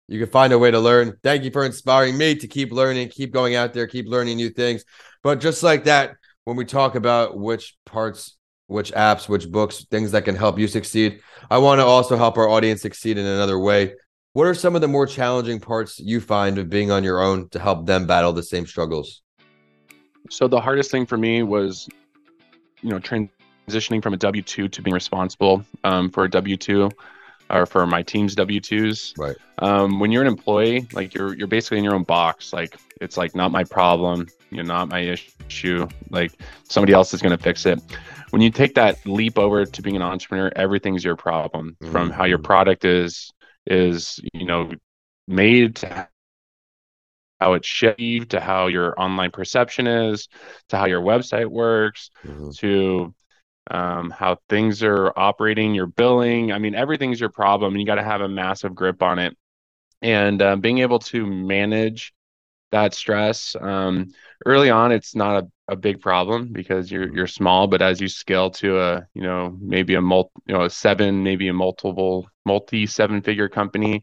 you 0.08 0.20
can 0.20 0.30
find 0.30 0.54
a 0.54 0.60
way 0.60 0.70
to 0.70 0.80
learn. 0.80 1.18
Thank 1.24 1.44
you 1.44 1.52
for 1.52 1.66
inspiring 1.66 2.18
me 2.18 2.36
to 2.36 2.48
keep 2.48 2.72
learning, 2.72 3.10
keep 3.10 3.34
going 3.34 3.56
out 3.56 3.74
there, 3.74 3.88
keep 3.88 4.08
learning 4.08 4.38
new 4.38 4.50
things. 4.50 4.86
But 5.24 5.40
just 5.40 5.64
like 5.64 5.86
that, 5.86 6.16
when 6.46 6.56
we 6.56 6.66
talk 6.66 6.96
about 6.96 7.38
which 7.38 7.76
parts, 7.86 8.38
which 8.68 8.92
apps, 8.92 9.28
which 9.28 9.50
books, 9.50 9.86
things 9.90 10.12
that 10.12 10.24
can 10.24 10.36
help 10.36 10.60
you 10.60 10.68
succeed, 10.68 11.22
I 11.50 11.58
want 11.58 11.80
to 11.80 11.86
also 11.86 12.16
help 12.16 12.38
our 12.38 12.48
audience 12.48 12.84
succeed 12.84 13.18
in 13.18 13.26
another 13.26 13.58
way. 13.58 13.96
What 14.38 14.46
are 14.46 14.54
some 14.54 14.76
of 14.76 14.82
the 14.82 14.88
more 14.88 15.08
challenging 15.08 15.60
parts 15.60 16.00
you 16.00 16.22
find 16.22 16.60
of 16.60 16.70
being 16.70 16.92
on 16.92 17.04
your 17.04 17.24
own 17.24 17.50
to 17.50 17.60
help 17.60 17.88
them 17.88 18.06
battle 18.06 18.34
the 18.34 18.44
same 18.44 18.68
struggles? 18.68 19.24
So 20.30 20.48
the 20.48 20.62
hardest 20.62 20.92
thing 20.92 21.08
for 21.08 21.18
me 21.18 21.42
was, 21.42 21.90
you 22.84 22.92
know, 22.92 23.00
transitioning 23.00 24.04
from 24.04 24.14
a 24.14 24.18
W 24.18 24.44
two 24.44 24.68
to 24.68 24.82
being 24.84 24.94
responsible 24.94 25.66
um, 25.84 26.12
for 26.12 26.26
a 26.26 26.30
W 26.30 26.56
two, 26.56 26.92
or 27.50 27.66
for 27.66 27.88
my 27.88 28.04
team's 28.04 28.36
W 28.36 28.60
twos. 28.60 29.16
Right. 29.18 29.36
Um, 29.58 30.00
when 30.00 30.12
you're 30.12 30.22
an 30.22 30.28
employee, 30.28 30.88
like 30.94 31.16
you're 31.16 31.34
you're 31.34 31.48
basically 31.48 31.80
in 31.80 31.84
your 31.84 31.96
own 31.96 32.04
box. 32.04 32.54
Like 32.54 32.78
it's 33.02 33.18
like 33.18 33.34
not 33.34 33.52
my 33.52 33.64
problem. 33.64 34.28
You're 34.52 34.66
not 34.66 34.88
my 34.88 35.00
issue. 35.00 35.88
Like 36.12 36.32
somebody 36.62 36.94
else 36.94 37.12
is 37.12 37.24
going 37.24 37.36
to 37.36 37.44
fix 37.44 37.66
it. 37.66 37.82
When 38.30 38.44
you 38.44 38.52
take 38.52 38.76
that 38.76 39.04
leap 39.04 39.40
over 39.40 39.66
to 39.66 39.82
being 39.82 39.96
an 39.96 40.04
entrepreneur, 40.04 40.52
everything's 40.56 41.04
your 41.04 41.16
problem. 41.16 41.76
Mm-hmm. 41.82 41.92
From 41.92 42.12
how 42.12 42.26
your 42.26 42.38
product 42.38 42.86
is 42.86 43.34
is 43.70 44.20
you 44.34 44.46
know 44.46 44.72
made 45.28 45.76
to 45.78 46.08
how 47.40 47.54
it's 47.54 47.68
shipped 47.68 48.30
to 48.30 48.40
how 48.40 48.68
your 48.68 49.00
online 49.00 49.32
perception 49.32 49.88
is 49.88 50.28
to 50.70 50.78
how 50.78 50.86
your 50.86 51.02
website 51.02 51.48
works 51.48 52.10
mm-hmm. 52.26 52.50
to 52.52 53.14
um, 53.70 54.10
how 54.10 54.38
things 54.50 54.82
are 54.82 55.12
operating 55.18 55.76
your 55.76 55.88
billing 55.88 56.52
i 56.52 56.58
mean 56.58 56.76
everything's 56.76 57.20
your 57.20 57.30
problem 57.30 57.74
and 57.74 57.82
you 57.82 57.86
got 57.86 57.96
to 57.96 58.04
have 58.04 58.22
a 58.22 58.30
massive 58.30 58.74
grip 58.74 59.04
on 59.04 59.20
it 59.20 59.38
and 60.02 60.42
uh, 60.42 60.56
being 60.56 60.80
able 60.80 61.00
to 61.00 61.26
manage 61.26 62.14
that 62.72 62.94
stress 62.94 63.56
um, 63.60 64.08
early 64.46 64.70
on 64.70 64.92
it's 64.92 65.16
not 65.16 65.44
a, 65.44 65.48
a 65.70 65.76
big 65.76 66.00
problem 66.00 66.52
because 66.52 66.90
you're 66.90 67.14
you're 67.14 67.28
small 67.28 67.68
but 67.68 67.82
as 67.82 68.00
you 68.00 68.08
scale 68.08 68.50
to 68.50 68.80
a 68.80 69.08
you 69.14 69.22
know 69.22 69.58
maybe 69.60 69.96
a 69.96 70.02
multi 70.02 70.32
you 70.46 70.54
know 70.54 70.64
a 70.64 70.70
seven 70.70 71.24
maybe 71.24 71.50
a 71.50 71.54
multiple 71.54 72.30
multi 72.46 72.86
seven 72.86 73.22
figure 73.22 73.50
company 73.50 74.02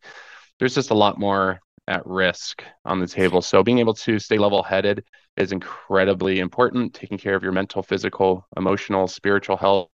there's 0.58 0.74
just 0.74 0.90
a 0.90 0.94
lot 0.94 1.18
more 1.18 1.60
at 1.88 2.06
risk 2.06 2.64
on 2.84 3.00
the 3.00 3.06
table. 3.06 3.42
So 3.42 3.62
being 3.62 3.78
able 3.78 3.94
to 3.94 4.18
stay 4.18 4.38
level 4.38 4.62
headed 4.62 5.04
is 5.36 5.52
incredibly 5.52 6.40
important. 6.40 6.94
Taking 6.94 7.18
care 7.18 7.34
of 7.34 7.42
your 7.42 7.52
mental, 7.52 7.82
physical, 7.82 8.46
emotional, 8.56 9.06
spiritual 9.06 9.56
health 9.56 9.88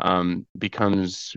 um, 0.00 0.46
becomes 0.58 1.36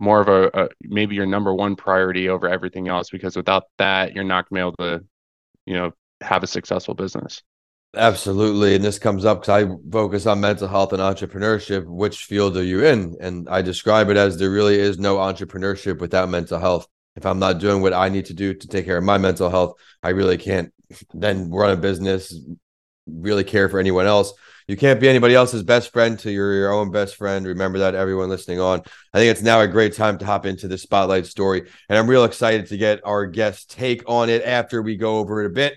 more 0.00 0.20
of 0.20 0.28
a, 0.28 0.64
a, 0.64 0.68
maybe 0.82 1.14
your 1.14 1.26
number 1.26 1.54
one 1.54 1.76
priority 1.76 2.28
over 2.28 2.48
everything 2.48 2.88
else 2.88 3.10
because 3.10 3.36
without 3.36 3.64
that 3.78 4.14
you're 4.14 4.24
not 4.24 4.48
going 4.48 4.60
to 4.60 4.76
be 4.76 4.84
able 4.86 4.98
to 4.98 5.04
you 5.66 5.74
know 5.74 5.92
have 6.20 6.42
a 6.42 6.46
successful 6.46 6.94
business 6.94 7.42
absolutely 7.94 8.74
and 8.74 8.82
this 8.82 8.98
comes 8.98 9.24
up 9.24 9.42
because 9.42 9.64
i 9.64 9.90
focus 9.90 10.26
on 10.26 10.40
mental 10.40 10.66
health 10.66 10.92
and 10.92 11.02
entrepreneurship 11.02 11.84
which 11.84 12.24
field 12.24 12.56
are 12.56 12.64
you 12.64 12.82
in 12.84 13.14
and 13.20 13.48
i 13.50 13.60
describe 13.60 14.08
it 14.08 14.16
as 14.16 14.38
there 14.38 14.50
really 14.50 14.78
is 14.78 14.98
no 14.98 15.18
entrepreneurship 15.18 16.00
without 16.00 16.28
mental 16.28 16.58
health 16.58 16.86
if 17.16 17.26
I'm 17.26 17.38
not 17.38 17.58
doing 17.58 17.82
what 17.82 17.92
I 17.92 18.08
need 18.08 18.26
to 18.26 18.34
do 18.34 18.54
to 18.54 18.68
take 18.68 18.84
care 18.84 18.98
of 18.98 19.04
my 19.04 19.18
mental 19.18 19.50
health, 19.50 19.78
I 20.02 20.10
really 20.10 20.38
can't 20.38 20.72
then 21.12 21.50
run 21.50 21.70
a 21.70 21.76
business, 21.76 22.34
really 23.06 23.44
care 23.44 23.68
for 23.68 23.78
anyone 23.78 24.06
else. 24.06 24.32
You 24.68 24.76
can't 24.76 25.00
be 25.00 25.08
anybody 25.08 25.34
else's 25.34 25.64
best 25.64 25.92
friend 25.92 26.18
to 26.20 26.30
your, 26.30 26.54
your 26.54 26.72
own 26.72 26.92
best 26.92 27.16
friend. 27.16 27.44
Remember 27.44 27.80
that, 27.80 27.94
everyone 27.94 28.28
listening 28.28 28.60
on. 28.60 28.80
I 29.12 29.18
think 29.18 29.30
it's 29.30 29.42
now 29.42 29.60
a 29.60 29.68
great 29.68 29.94
time 29.94 30.18
to 30.18 30.24
hop 30.24 30.46
into 30.46 30.68
the 30.68 30.78
spotlight 30.78 31.26
story. 31.26 31.68
And 31.88 31.98
I'm 31.98 32.08
real 32.08 32.24
excited 32.24 32.66
to 32.66 32.76
get 32.76 33.00
our 33.04 33.26
guest 33.26 33.70
take 33.70 34.02
on 34.06 34.30
it 34.30 34.42
after 34.44 34.80
we 34.80 34.96
go 34.96 35.18
over 35.18 35.42
it 35.42 35.46
a 35.46 35.50
bit. 35.50 35.74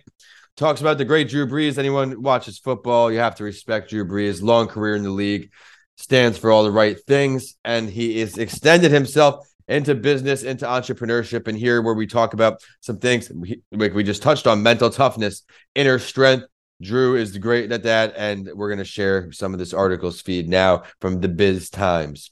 Talks 0.58 0.80
about 0.80 0.98
the 0.98 1.06
great 1.06 1.28
Drew 1.28 1.46
Brees. 1.48 1.78
Anyone 1.78 2.22
watches 2.22 2.60
football, 2.60 3.12
you 3.12 3.20
have 3.20 3.36
to 3.36 3.44
respect 3.44 3.90
Drew 3.90 4.06
Brees. 4.06 4.42
Long 4.42 4.68
career 4.68 4.96
in 4.96 5.04
the 5.04 5.10
league, 5.10 5.52
stands 5.98 6.38
for 6.38 6.52
all 6.52 6.64
the 6.64 6.72
right 6.72 6.98
things, 7.08 7.56
and 7.66 7.90
he 7.90 8.20
is 8.20 8.38
extended 8.38 8.92
himself 8.92 9.48
into 9.68 9.96
business, 9.96 10.44
into 10.44 10.66
entrepreneurship, 10.66 11.48
and 11.48 11.58
here 11.58 11.82
where 11.82 11.94
we 11.94 12.08
talk 12.08 12.34
about 12.34 12.62
some 12.82 13.00
things 13.00 13.32
we, 13.34 13.62
we 13.72 14.04
just 14.04 14.22
touched 14.22 14.48
on 14.48 14.64
mental 14.64 14.90
toughness, 14.90 15.44
inner 15.74 16.00
strength. 16.00 16.46
Drew 16.82 17.16
is 17.16 17.38
great 17.38 17.72
at 17.72 17.84
that, 17.84 18.14
and 18.18 18.50
we're 18.54 18.70
going 18.70 18.80
to 18.80 18.86
share 18.86 19.32
some 19.32 19.54
of 19.54 19.60
this 19.60 19.74
article's 19.74 20.22
feed 20.22 20.50
now 20.50 20.84
from 21.00 21.22
the 21.22 21.30
Biz 21.30 21.70
Times. 21.70 22.32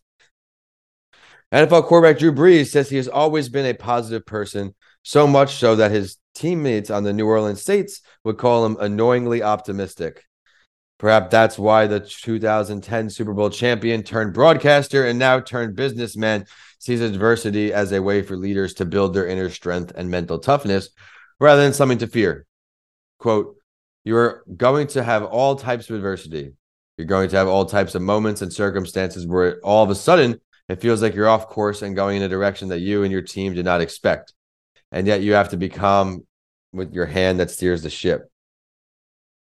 NFL 1.53 1.85
quarterback 1.85 2.19
Drew 2.19 2.33
Brees 2.33 2.67
says 2.67 2.89
he 2.89 2.97
has 2.97 3.07
always 3.07 3.47
been 3.47 3.65
a 3.65 3.73
positive 3.73 4.25
person, 4.25 4.75
so 5.03 5.27
much 5.27 5.55
so 5.55 5.75
that 5.75 5.91
his 5.91 6.17
teammates 6.33 6.89
on 6.89 7.03
the 7.03 7.13
New 7.13 7.27
Orleans 7.27 7.61
Saints 7.61 8.01
would 8.23 8.37
call 8.37 8.65
him 8.65 8.77
annoyingly 8.79 9.43
optimistic. 9.43 10.25
Perhaps 10.97 11.31
that's 11.31 11.59
why 11.59 11.85
the 11.85 11.99
2010 11.99 13.09
Super 13.09 13.33
Bowl 13.33 13.49
champion 13.49 14.03
turned 14.03 14.33
broadcaster 14.33 15.05
and 15.05 15.19
now 15.19 15.39
turned 15.39 15.75
businessman 15.75 16.45
sees 16.79 17.01
adversity 17.01 17.73
as 17.73 17.91
a 17.91 18.01
way 18.01 18.21
for 18.21 18.37
leaders 18.37 18.73
to 18.75 18.85
build 18.85 19.13
their 19.13 19.27
inner 19.27 19.49
strength 19.49 19.91
and 19.95 20.09
mental 20.09 20.39
toughness 20.39 20.89
rather 21.39 21.61
than 21.61 21.73
something 21.73 21.97
to 21.97 22.07
fear. 22.07 22.45
Quote, 23.19 23.57
you're 24.05 24.43
going 24.55 24.87
to 24.87 25.03
have 25.03 25.23
all 25.23 25.55
types 25.55 25.89
of 25.89 25.95
adversity. 25.95 26.53
You're 26.97 27.07
going 27.07 27.29
to 27.29 27.35
have 27.35 27.47
all 27.47 27.65
types 27.65 27.95
of 27.95 28.01
moments 28.01 28.41
and 28.41 28.51
circumstances 28.51 29.25
where 29.25 29.59
all 29.61 29.83
of 29.83 29.89
a 29.89 29.95
sudden 29.95 30.39
it 30.69 30.81
feels 30.81 31.01
like 31.01 31.15
you're 31.15 31.29
off 31.29 31.47
course 31.47 31.81
and 31.81 31.95
going 31.95 32.17
in 32.17 32.23
a 32.23 32.29
direction 32.29 32.69
that 32.69 32.79
you 32.79 33.03
and 33.03 33.11
your 33.11 33.21
team 33.21 33.53
did 33.53 33.65
not 33.65 33.81
expect. 33.81 34.33
And 34.93 35.07
yet 35.07 35.21
you 35.21 35.33
have 35.33 35.49
to 35.49 35.57
be 35.57 35.67
calm 35.67 36.25
with 36.71 36.93
your 36.93 37.07
hand 37.07 37.39
that 37.39 37.51
steers 37.51 37.81
the 37.83 37.89
ship. 37.89 38.29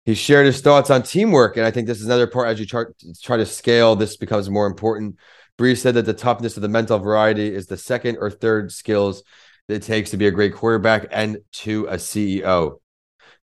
He 0.06 0.16
shared 0.16 0.46
his 0.46 0.62
thoughts 0.62 0.90
on 0.90 1.04
teamwork. 1.04 1.58
And 1.58 1.66
I 1.66 1.72
think 1.72 1.88
this 1.88 2.00
is 2.00 2.06
another 2.06 2.28
part 2.28 2.48
as 2.48 2.60
you 2.60 2.66
try, 2.66 2.84
try 3.22 3.38
to 3.38 3.46
scale, 3.46 3.96
this 3.96 4.16
becomes 4.16 4.50
more 4.50 4.68
important. 4.68 5.18
Brees 5.58 5.80
said 5.80 5.96
that 5.96 6.06
the 6.06 6.14
toughness 6.14 6.56
of 6.56 6.62
the 6.62 6.70
mental 6.70 7.00
variety 7.00 7.54
is 7.54 7.68
the 7.68 7.78
second 7.78 8.18
or 8.22 8.32
third 8.32 8.72
skills 8.72 9.24
that 9.68 9.76
it 9.76 9.84
takes 9.84 10.12
to 10.12 10.18
be 10.18 10.28
a 10.28 10.32
great 10.32 10.54
quarterback 10.54 11.08
and 11.12 11.40
to 11.52 11.86
a 11.88 11.96
CEO. 11.96 12.80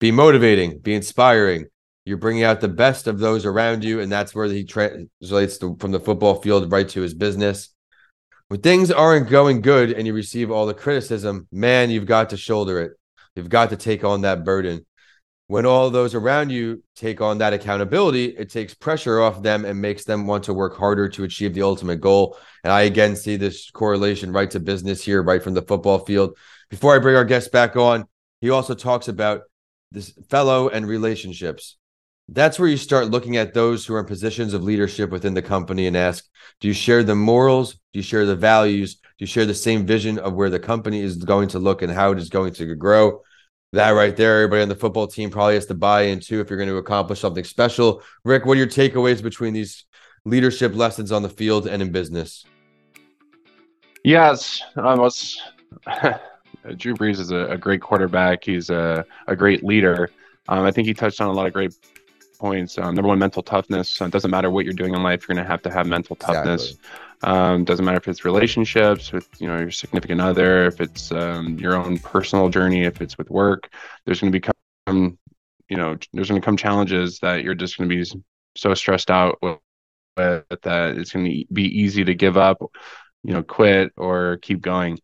Be 0.00 0.10
motivating, 0.10 0.78
be 0.78 0.94
inspiring. 0.94 1.66
You're 2.04 2.16
bringing 2.16 2.44
out 2.44 2.60
the 2.60 2.68
best 2.68 3.06
of 3.06 3.18
those 3.18 3.44
around 3.44 3.84
you. 3.84 4.00
And 4.00 4.10
that's 4.10 4.34
where 4.34 4.46
he 4.46 4.64
translates 4.64 5.58
from 5.58 5.90
the 5.90 6.00
football 6.00 6.40
field 6.40 6.72
right 6.72 6.88
to 6.88 7.02
his 7.02 7.12
business. 7.12 7.74
When 8.48 8.60
things 8.60 8.90
aren't 8.90 9.28
going 9.28 9.60
good 9.60 9.92
and 9.92 10.06
you 10.06 10.14
receive 10.14 10.50
all 10.50 10.66
the 10.66 10.74
criticism, 10.74 11.46
man, 11.52 11.90
you've 11.90 12.06
got 12.06 12.30
to 12.30 12.36
shoulder 12.36 12.80
it. 12.80 12.92
You've 13.34 13.50
got 13.50 13.70
to 13.70 13.76
take 13.76 14.04
on 14.04 14.22
that 14.22 14.44
burden. 14.44 14.84
When 15.48 15.64
all 15.64 15.88
those 15.88 16.14
around 16.14 16.50
you 16.50 16.82
take 16.94 17.22
on 17.22 17.38
that 17.38 17.54
accountability, 17.54 18.26
it 18.26 18.50
takes 18.50 18.74
pressure 18.74 19.20
off 19.20 19.42
them 19.42 19.64
and 19.64 19.80
makes 19.80 20.04
them 20.04 20.26
want 20.26 20.44
to 20.44 20.54
work 20.54 20.76
harder 20.76 21.08
to 21.08 21.24
achieve 21.24 21.54
the 21.54 21.62
ultimate 21.62 22.00
goal. 22.00 22.36
And 22.64 22.70
I 22.72 22.82
again 22.82 23.16
see 23.16 23.36
this 23.36 23.70
correlation 23.70 24.32
right 24.32 24.50
to 24.50 24.60
business 24.60 25.02
here, 25.02 25.22
right 25.22 25.42
from 25.42 25.54
the 25.54 25.62
football 25.62 26.00
field. 26.00 26.36
Before 26.68 26.94
I 26.94 26.98
bring 26.98 27.16
our 27.16 27.24
guest 27.24 27.50
back 27.50 27.76
on, 27.76 28.06
he 28.42 28.50
also 28.50 28.74
talks 28.74 29.08
about 29.08 29.42
this 29.90 30.10
fellow 30.28 30.68
and 30.68 30.86
relationships. 30.86 31.77
That's 32.28 32.58
where 32.58 32.68
you 32.68 32.76
start 32.76 33.10
looking 33.10 33.36
at 33.36 33.54
those 33.54 33.86
who 33.86 33.94
are 33.94 34.00
in 34.00 34.06
positions 34.06 34.52
of 34.52 34.62
leadership 34.62 35.10
within 35.10 35.34
the 35.34 35.42
company 35.42 35.86
and 35.86 35.96
ask, 35.96 36.24
do 36.60 36.68
you 36.68 36.74
share 36.74 37.02
the 37.02 37.14
morals? 37.14 37.72
Do 37.72 37.98
you 37.98 38.02
share 38.02 38.26
the 38.26 38.36
values? 38.36 38.96
Do 38.96 39.00
you 39.20 39.26
share 39.26 39.46
the 39.46 39.54
same 39.54 39.86
vision 39.86 40.18
of 40.18 40.34
where 40.34 40.50
the 40.50 40.60
company 40.60 41.00
is 41.00 41.16
going 41.16 41.48
to 41.48 41.58
look 41.58 41.80
and 41.82 41.90
how 41.90 42.12
it 42.12 42.18
is 42.18 42.28
going 42.28 42.52
to 42.54 42.74
grow? 42.74 43.22
that 43.72 43.90
right 43.90 44.16
there, 44.16 44.36
everybody 44.36 44.62
on 44.62 44.68
the 44.68 44.74
football 44.74 45.06
team 45.06 45.30
probably 45.30 45.54
has 45.54 45.66
to 45.66 45.74
buy 45.74 46.02
into 46.02 46.40
if 46.40 46.48
you're 46.48 46.56
going 46.56 46.68
to 46.68 46.76
accomplish 46.76 47.20
something 47.20 47.44
special. 47.44 48.02
Rick, 48.24 48.46
what 48.46 48.54
are 48.54 48.58
your 48.58 48.66
takeaways 48.66 49.22
between 49.22 49.52
these 49.52 49.84
leadership 50.24 50.74
lessons 50.74 51.12
on 51.12 51.22
the 51.22 51.28
field 51.28 51.66
and 51.66 51.82
in 51.82 51.92
business? 51.92 52.44
Yes, 54.04 54.62
i 54.76 54.94
was, 54.94 55.40
Drew 56.76 56.94
Brees 56.94 57.18
is 57.18 57.30
a, 57.30 57.46
a, 57.48 57.58
great 57.58 57.82
quarterback. 57.82 58.44
He's 58.44 58.70
a, 58.70 59.04
a 59.26 59.36
great 59.36 59.62
leader. 59.62 60.10
Um, 60.48 60.64
I 60.64 60.70
think 60.70 60.86
he 60.86 60.94
touched 60.94 61.20
on 61.20 61.28
a 61.28 61.32
lot 61.32 61.46
of 61.46 61.52
great 61.52 61.74
points. 62.38 62.78
Um, 62.78 62.94
number 62.94 63.08
one, 63.08 63.18
mental 63.18 63.42
toughness. 63.42 64.00
it 64.00 64.10
doesn't 64.10 64.30
matter 64.30 64.50
what 64.50 64.64
you're 64.64 64.74
doing 64.74 64.94
in 64.94 65.02
life, 65.02 65.26
you're 65.28 65.34
going 65.34 65.44
to 65.44 65.50
have 65.50 65.62
to 65.62 65.70
have 65.70 65.86
mental 65.86 66.16
toughness. 66.16 66.70
Exactly. 66.70 66.98
Um, 67.24 67.64
doesn't 67.64 67.84
matter 67.84 67.98
if 67.98 68.06
it's 68.06 68.24
relationships 68.24 69.12
with 69.12 69.28
you 69.40 69.48
know 69.48 69.58
your 69.58 69.70
significant 69.72 70.20
other, 70.20 70.66
if 70.66 70.80
it's 70.80 71.10
um, 71.10 71.58
your 71.58 71.74
own 71.74 71.98
personal 71.98 72.48
journey, 72.48 72.84
if 72.84 73.00
it's 73.00 73.18
with 73.18 73.28
work. 73.30 73.68
There's 74.04 74.20
going 74.20 74.32
to 74.32 74.38
become 74.38 75.18
you 75.68 75.76
know 75.76 75.96
there's 76.12 76.28
going 76.28 76.40
to 76.40 76.44
come 76.44 76.56
challenges 76.56 77.18
that 77.20 77.42
you're 77.42 77.54
just 77.54 77.76
going 77.76 77.88
to 77.88 77.94
be 77.94 78.22
so 78.56 78.74
stressed 78.74 79.10
out 79.10 79.38
with, 79.42 79.58
with 80.16 80.44
that 80.62 80.96
it's 80.96 81.12
going 81.12 81.24
to 81.24 81.44
be 81.52 81.64
easy 81.64 82.04
to 82.04 82.14
give 82.14 82.36
up, 82.36 82.58
you 83.22 83.32
know, 83.32 83.42
quit 83.42 83.92
or 83.96 84.38
keep 84.42 84.60
going. 84.60 84.98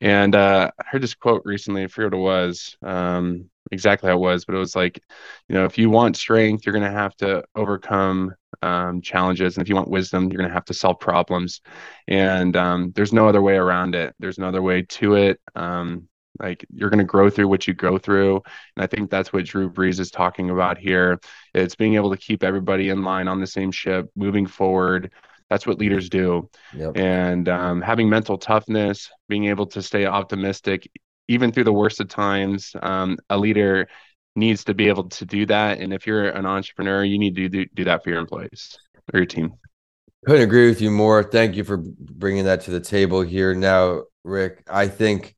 And 0.00 0.34
uh, 0.34 0.70
I 0.78 0.84
heard 0.88 1.02
this 1.02 1.14
quote 1.14 1.42
recently. 1.44 1.84
I 1.84 1.86
forget 1.86 2.12
what 2.12 2.18
it 2.18 2.22
was. 2.22 2.76
Um, 2.82 3.50
exactly 3.70 4.08
how 4.08 4.16
it 4.16 4.20
was, 4.20 4.44
but 4.44 4.54
it 4.54 4.58
was 4.58 4.74
like, 4.74 5.00
you 5.48 5.54
know, 5.54 5.64
if 5.64 5.78
you 5.78 5.90
want 5.90 6.16
strength, 6.16 6.66
you're 6.66 6.72
going 6.72 6.90
to 6.90 6.98
have 6.98 7.14
to 7.16 7.44
overcome 7.54 8.34
um, 8.60 9.00
challenges, 9.00 9.56
and 9.56 9.62
if 9.62 9.68
you 9.68 9.74
want 9.74 9.88
wisdom, 9.88 10.24
you're 10.24 10.38
going 10.38 10.48
to 10.48 10.54
have 10.54 10.64
to 10.66 10.74
solve 10.74 11.00
problems. 11.00 11.60
And 12.08 12.56
um, 12.56 12.92
there's 12.94 13.12
no 13.12 13.28
other 13.28 13.42
way 13.42 13.56
around 13.56 13.94
it. 13.94 14.14
There's 14.18 14.38
no 14.38 14.48
other 14.48 14.62
way 14.62 14.82
to 14.82 15.14
it. 15.14 15.40
Um, 15.54 16.08
like 16.40 16.64
you're 16.72 16.90
going 16.90 16.98
to 16.98 17.04
grow 17.04 17.28
through 17.28 17.48
what 17.48 17.68
you 17.68 17.74
go 17.74 17.98
through, 17.98 18.36
and 18.76 18.82
I 18.82 18.86
think 18.86 19.10
that's 19.10 19.32
what 19.32 19.44
Drew 19.44 19.70
Brees 19.70 20.00
is 20.00 20.10
talking 20.10 20.50
about 20.50 20.78
here. 20.78 21.20
It's 21.54 21.74
being 21.74 21.94
able 21.94 22.10
to 22.10 22.16
keep 22.16 22.42
everybody 22.42 22.88
in 22.88 23.02
line 23.02 23.28
on 23.28 23.40
the 23.40 23.46
same 23.46 23.70
ship, 23.70 24.10
moving 24.16 24.46
forward. 24.46 25.12
That's 25.50 25.66
what 25.66 25.78
leaders 25.78 26.08
do. 26.08 26.48
Yep. 26.74 26.96
And 26.96 27.48
um, 27.50 27.82
having 27.82 28.08
mental 28.08 28.38
toughness, 28.38 29.10
being 29.28 29.44
able 29.46 29.66
to 29.66 29.82
stay 29.82 30.06
optimistic 30.06 30.90
even 31.28 31.52
through 31.52 31.64
the 31.64 31.72
worst 31.72 32.00
of 32.00 32.08
times, 32.08 32.74
um, 32.82 33.18
a 33.30 33.38
leader 33.38 33.88
needs 34.34 34.64
to 34.64 34.74
be 34.74 34.88
able 34.88 35.08
to 35.08 35.24
do 35.26 35.46
that. 35.46 35.78
And 35.78 35.92
if 35.92 36.06
you're 36.06 36.28
an 36.28 36.46
entrepreneur, 36.46 37.04
you 37.04 37.18
need 37.18 37.36
to 37.36 37.48
do, 37.48 37.66
do 37.74 37.84
that 37.84 38.02
for 38.02 38.10
your 38.10 38.20
employees 38.20 38.78
or 39.12 39.20
your 39.20 39.26
team. 39.26 39.54
Couldn't 40.26 40.42
agree 40.42 40.68
with 40.68 40.80
you 40.80 40.90
more. 40.90 41.22
Thank 41.22 41.56
you 41.56 41.64
for 41.64 41.78
bringing 41.78 42.44
that 42.44 42.62
to 42.62 42.70
the 42.70 42.80
table 42.80 43.22
here. 43.22 43.54
Now, 43.54 44.02
Rick, 44.24 44.62
I 44.70 44.88
think 44.88 45.34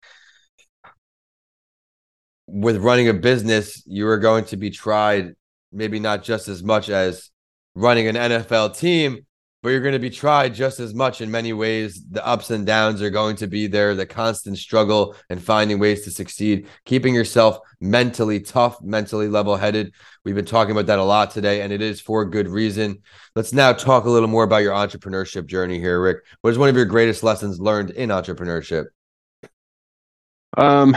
with 2.47 2.77
running 2.77 3.09
a 3.09 3.15
business, 3.15 3.83
you 3.87 4.07
are 4.09 4.19
going 4.19 4.45
to 4.47 4.57
be 4.57 4.71
tried 4.71 5.35
maybe 5.73 5.99
not 5.99 6.23
just 6.23 6.49
as 6.49 6.63
much 6.63 6.89
as 6.89 7.31
running 7.75 8.07
an 8.07 8.15
NFL 8.15 8.79
team, 8.79 9.27
but 9.65 9.71
you're 9.71 9.81
going 9.81 9.95
to 9.95 9.99
be 9.99 10.11
tried 10.11 10.55
just 10.55 10.79
as 10.79 10.93
much 10.93 11.23
in 11.23 11.31
many 11.31 11.55
ways. 11.55 12.05
The 12.11 12.25
ups 12.25 12.51
and 12.51 12.67
downs 12.67 13.01
are 13.01 13.09
going 13.09 13.37
to 13.37 13.47
be 13.47 13.67
there, 13.67 13.95
the 13.95 14.05
constant 14.05 14.59
struggle 14.59 15.17
and 15.31 15.43
finding 15.43 15.79
ways 15.79 16.05
to 16.05 16.11
succeed, 16.11 16.69
keeping 16.85 17.15
yourself 17.15 17.61
mentally 17.81 18.41
tough, 18.41 18.83
mentally 18.83 19.27
level 19.27 19.57
headed. 19.57 19.95
We've 20.23 20.35
been 20.35 20.45
talking 20.45 20.73
about 20.73 20.85
that 20.89 20.99
a 20.99 21.03
lot 21.03 21.31
today, 21.31 21.63
and 21.63 21.73
it 21.73 21.81
is 21.81 21.99
for 21.99 22.27
good 22.27 22.47
reason. 22.47 22.99
Let's 23.35 23.55
now 23.55 23.73
talk 23.73 24.05
a 24.05 24.11
little 24.11 24.29
more 24.29 24.45
about 24.45 24.59
your 24.59 24.75
entrepreneurship 24.75 25.47
journey 25.47 25.81
here, 25.81 25.99
Rick. 25.99 26.19
What 26.43 26.51
is 26.51 26.59
one 26.59 26.69
of 26.69 26.77
your 26.77 26.85
greatest 26.85 27.23
lessons 27.23 27.59
learned 27.59 27.89
in 27.89 28.11
entrepreneurship? 28.11 28.89
Um, 30.59 30.95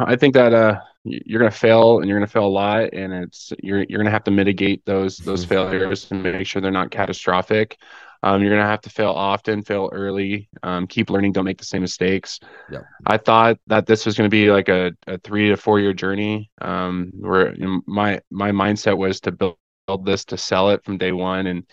I 0.00 0.16
think 0.16 0.34
that 0.34 0.52
uh, 0.52 0.80
you're 1.06 1.40
going 1.40 1.50
to 1.50 1.56
fail 1.56 1.98
and 1.98 2.08
you're 2.08 2.18
going 2.18 2.26
to 2.26 2.32
fail 2.32 2.46
a 2.46 2.48
lot 2.48 2.92
and 2.92 3.12
it's 3.12 3.52
you're 3.62 3.84
you're 3.88 3.98
going 3.98 4.06
to 4.06 4.10
have 4.10 4.24
to 4.24 4.30
mitigate 4.30 4.84
those 4.84 5.18
those 5.18 5.44
mm-hmm. 5.44 5.70
failures 5.70 6.08
and 6.10 6.22
make 6.22 6.46
sure 6.46 6.60
they're 6.60 6.70
not 6.70 6.90
catastrophic 6.90 7.78
um, 8.22 8.40
you're 8.40 8.50
going 8.50 8.62
to 8.62 8.66
have 8.66 8.80
to 8.80 8.90
fail 8.90 9.10
often 9.10 9.62
fail 9.62 9.88
early 9.92 10.48
um, 10.62 10.86
keep 10.86 11.10
learning 11.10 11.32
don't 11.32 11.44
make 11.44 11.58
the 11.58 11.64
same 11.64 11.82
mistakes 11.82 12.40
yeah. 12.70 12.80
i 13.06 13.16
thought 13.16 13.58
that 13.66 13.86
this 13.86 14.04
was 14.04 14.16
going 14.16 14.28
to 14.28 14.34
be 14.34 14.50
like 14.50 14.68
a, 14.68 14.92
a 15.06 15.18
three 15.18 15.48
to 15.48 15.56
four 15.56 15.78
year 15.78 15.92
journey 15.92 16.50
um, 16.60 17.12
where 17.18 17.54
you 17.54 17.66
know, 17.66 17.80
my 17.86 18.20
my 18.30 18.50
mindset 18.50 18.96
was 18.96 19.20
to 19.20 19.30
build, 19.30 19.56
build 19.86 20.04
this 20.04 20.24
to 20.24 20.36
sell 20.36 20.70
it 20.70 20.84
from 20.84 20.98
day 20.98 21.12
one 21.12 21.46
and 21.46 21.64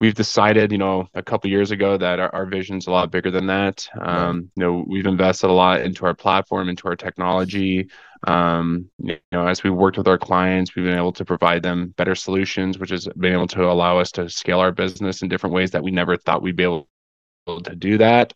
we've 0.00 0.14
decided, 0.14 0.72
you 0.72 0.78
know, 0.78 1.08
a 1.14 1.22
couple 1.22 1.50
years 1.50 1.70
ago 1.70 1.96
that 1.96 2.20
our, 2.20 2.34
our 2.34 2.46
vision's 2.46 2.86
a 2.86 2.90
lot 2.90 3.10
bigger 3.10 3.30
than 3.30 3.46
that. 3.46 3.86
Um, 4.00 4.50
you 4.54 4.62
know, 4.62 4.84
we've 4.86 5.06
invested 5.06 5.48
a 5.48 5.52
lot 5.52 5.80
into 5.80 6.04
our 6.04 6.14
platform, 6.14 6.68
into 6.68 6.86
our 6.88 6.96
technology, 6.96 7.88
um, 8.26 8.90
you 8.98 9.18
know, 9.32 9.46
as 9.46 9.62
we 9.62 9.70
worked 9.70 9.98
with 9.98 10.08
our 10.08 10.18
clients, 10.18 10.74
we've 10.74 10.84
been 10.84 10.98
able 10.98 11.12
to 11.12 11.24
provide 11.24 11.62
them 11.62 11.94
better 11.96 12.14
solutions, 12.14 12.78
which 12.78 12.90
has 12.90 13.08
been 13.16 13.32
able 13.32 13.46
to 13.48 13.64
allow 13.64 13.98
us 13.98 14.12
to 14.12 14.28
scale 14.28 14.60
our 14.60 14.72
business 14.72 15.22
in 15.22 15.28
different 15.28 15.54
ways 15.54 15.70
that 15.70 15.82
we 15.82 15.90
never 15.90 16.16
thought 16.16 16.42
we'd 16.42 16.56
be 16.56 16.64
able 16.64 16.88
to 17.64 17.76
do 17.76 17.98
that. 17.98 18.32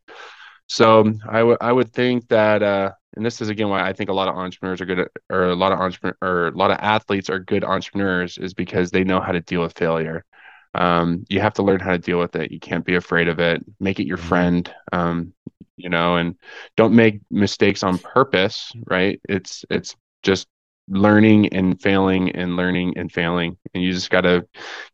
So 0.69 1.13
I 1.29 1.43
would 1.43 1.59
I 1.61 1.73
would 1.73 1.93
think 1.93 2.29
that, 2.29 2.63
uh, 2.63 2.93
and 3.17 3.27
this 3.27 3.41
is 3.41 3.49
again 3.49 3.69
why 3.69 3.87
I 3.87 3.93
think 3.93 4.09
a 4.09 4.13
lot 4.13 4.29
of 4.29 4.37
entrepreneurs 4.37 4.81
are 4.81 4.87
good 4.87 5.01
at, 5.01 5.09
or 5.29 5.47
a 5.47 5.55
lot 5.57 5.73
of 5.73 5.81
entrepreneur 5.81 6.17
or 6.23 6.47
a 6.49 6.57
lot 6.57 6.71
of 6.71 6.79
athletes 6.81 7.29
are 7.29 7.41
good 7.41 7.65
entrepreneurs 7.65 8.39
is 8.39 8.55
because 8.55 8.93
they 8.93 9.03
know 9.03 9.21
how 9.21 9.33
to 9.33 9.41
deal 9.41 9.63
with 9.63 9.77
failure. 9.77 10.25
Um, 10.75 11.25
you 11.29 11.41
have 11.41 11.55
to 11.55 11.63
learn 11.63 11.81
how 11.81 11.93
to 11.93 11.99
deal 11.99 12.19
with 12.19 12.37
it. 12.37 12.53
You 12.53 12.61
can't 12.61 12.85
be 12.85 12.95
afraid 12.95 13.29
of 13.29 13.41
it. 13.41 13.65
Make 13.81 14.01
it 14.01 14.07
your 14.07 14.19
mm-hmm. 14.19 14.29
friend. 14.29 14.75
Um, 14.93 15.33
you 15.77 15.89
know, 15.89 16.17
and 16.17 16.37
don't 16.77 16.95
make 16.95 17.21
mistakes 17.31 17.83
on 17.83 17.99
purpose, 17.99 18.73
right? 18.87 19.21
It's 19.29 19.65
it's 19.71 19.97
just 20.23 20.47
learning 20.89 21.55
and 21.55 21.81
failing 21.81 22.33
and 22.33 22.57
learning 22.57 22.99
and 22.99 23.11
failing. 23.11 23.57
And 23.73 23.83
you 23.83 23.93
just 23.93 24.11
got 24.11 24.23
to 24.23 24.47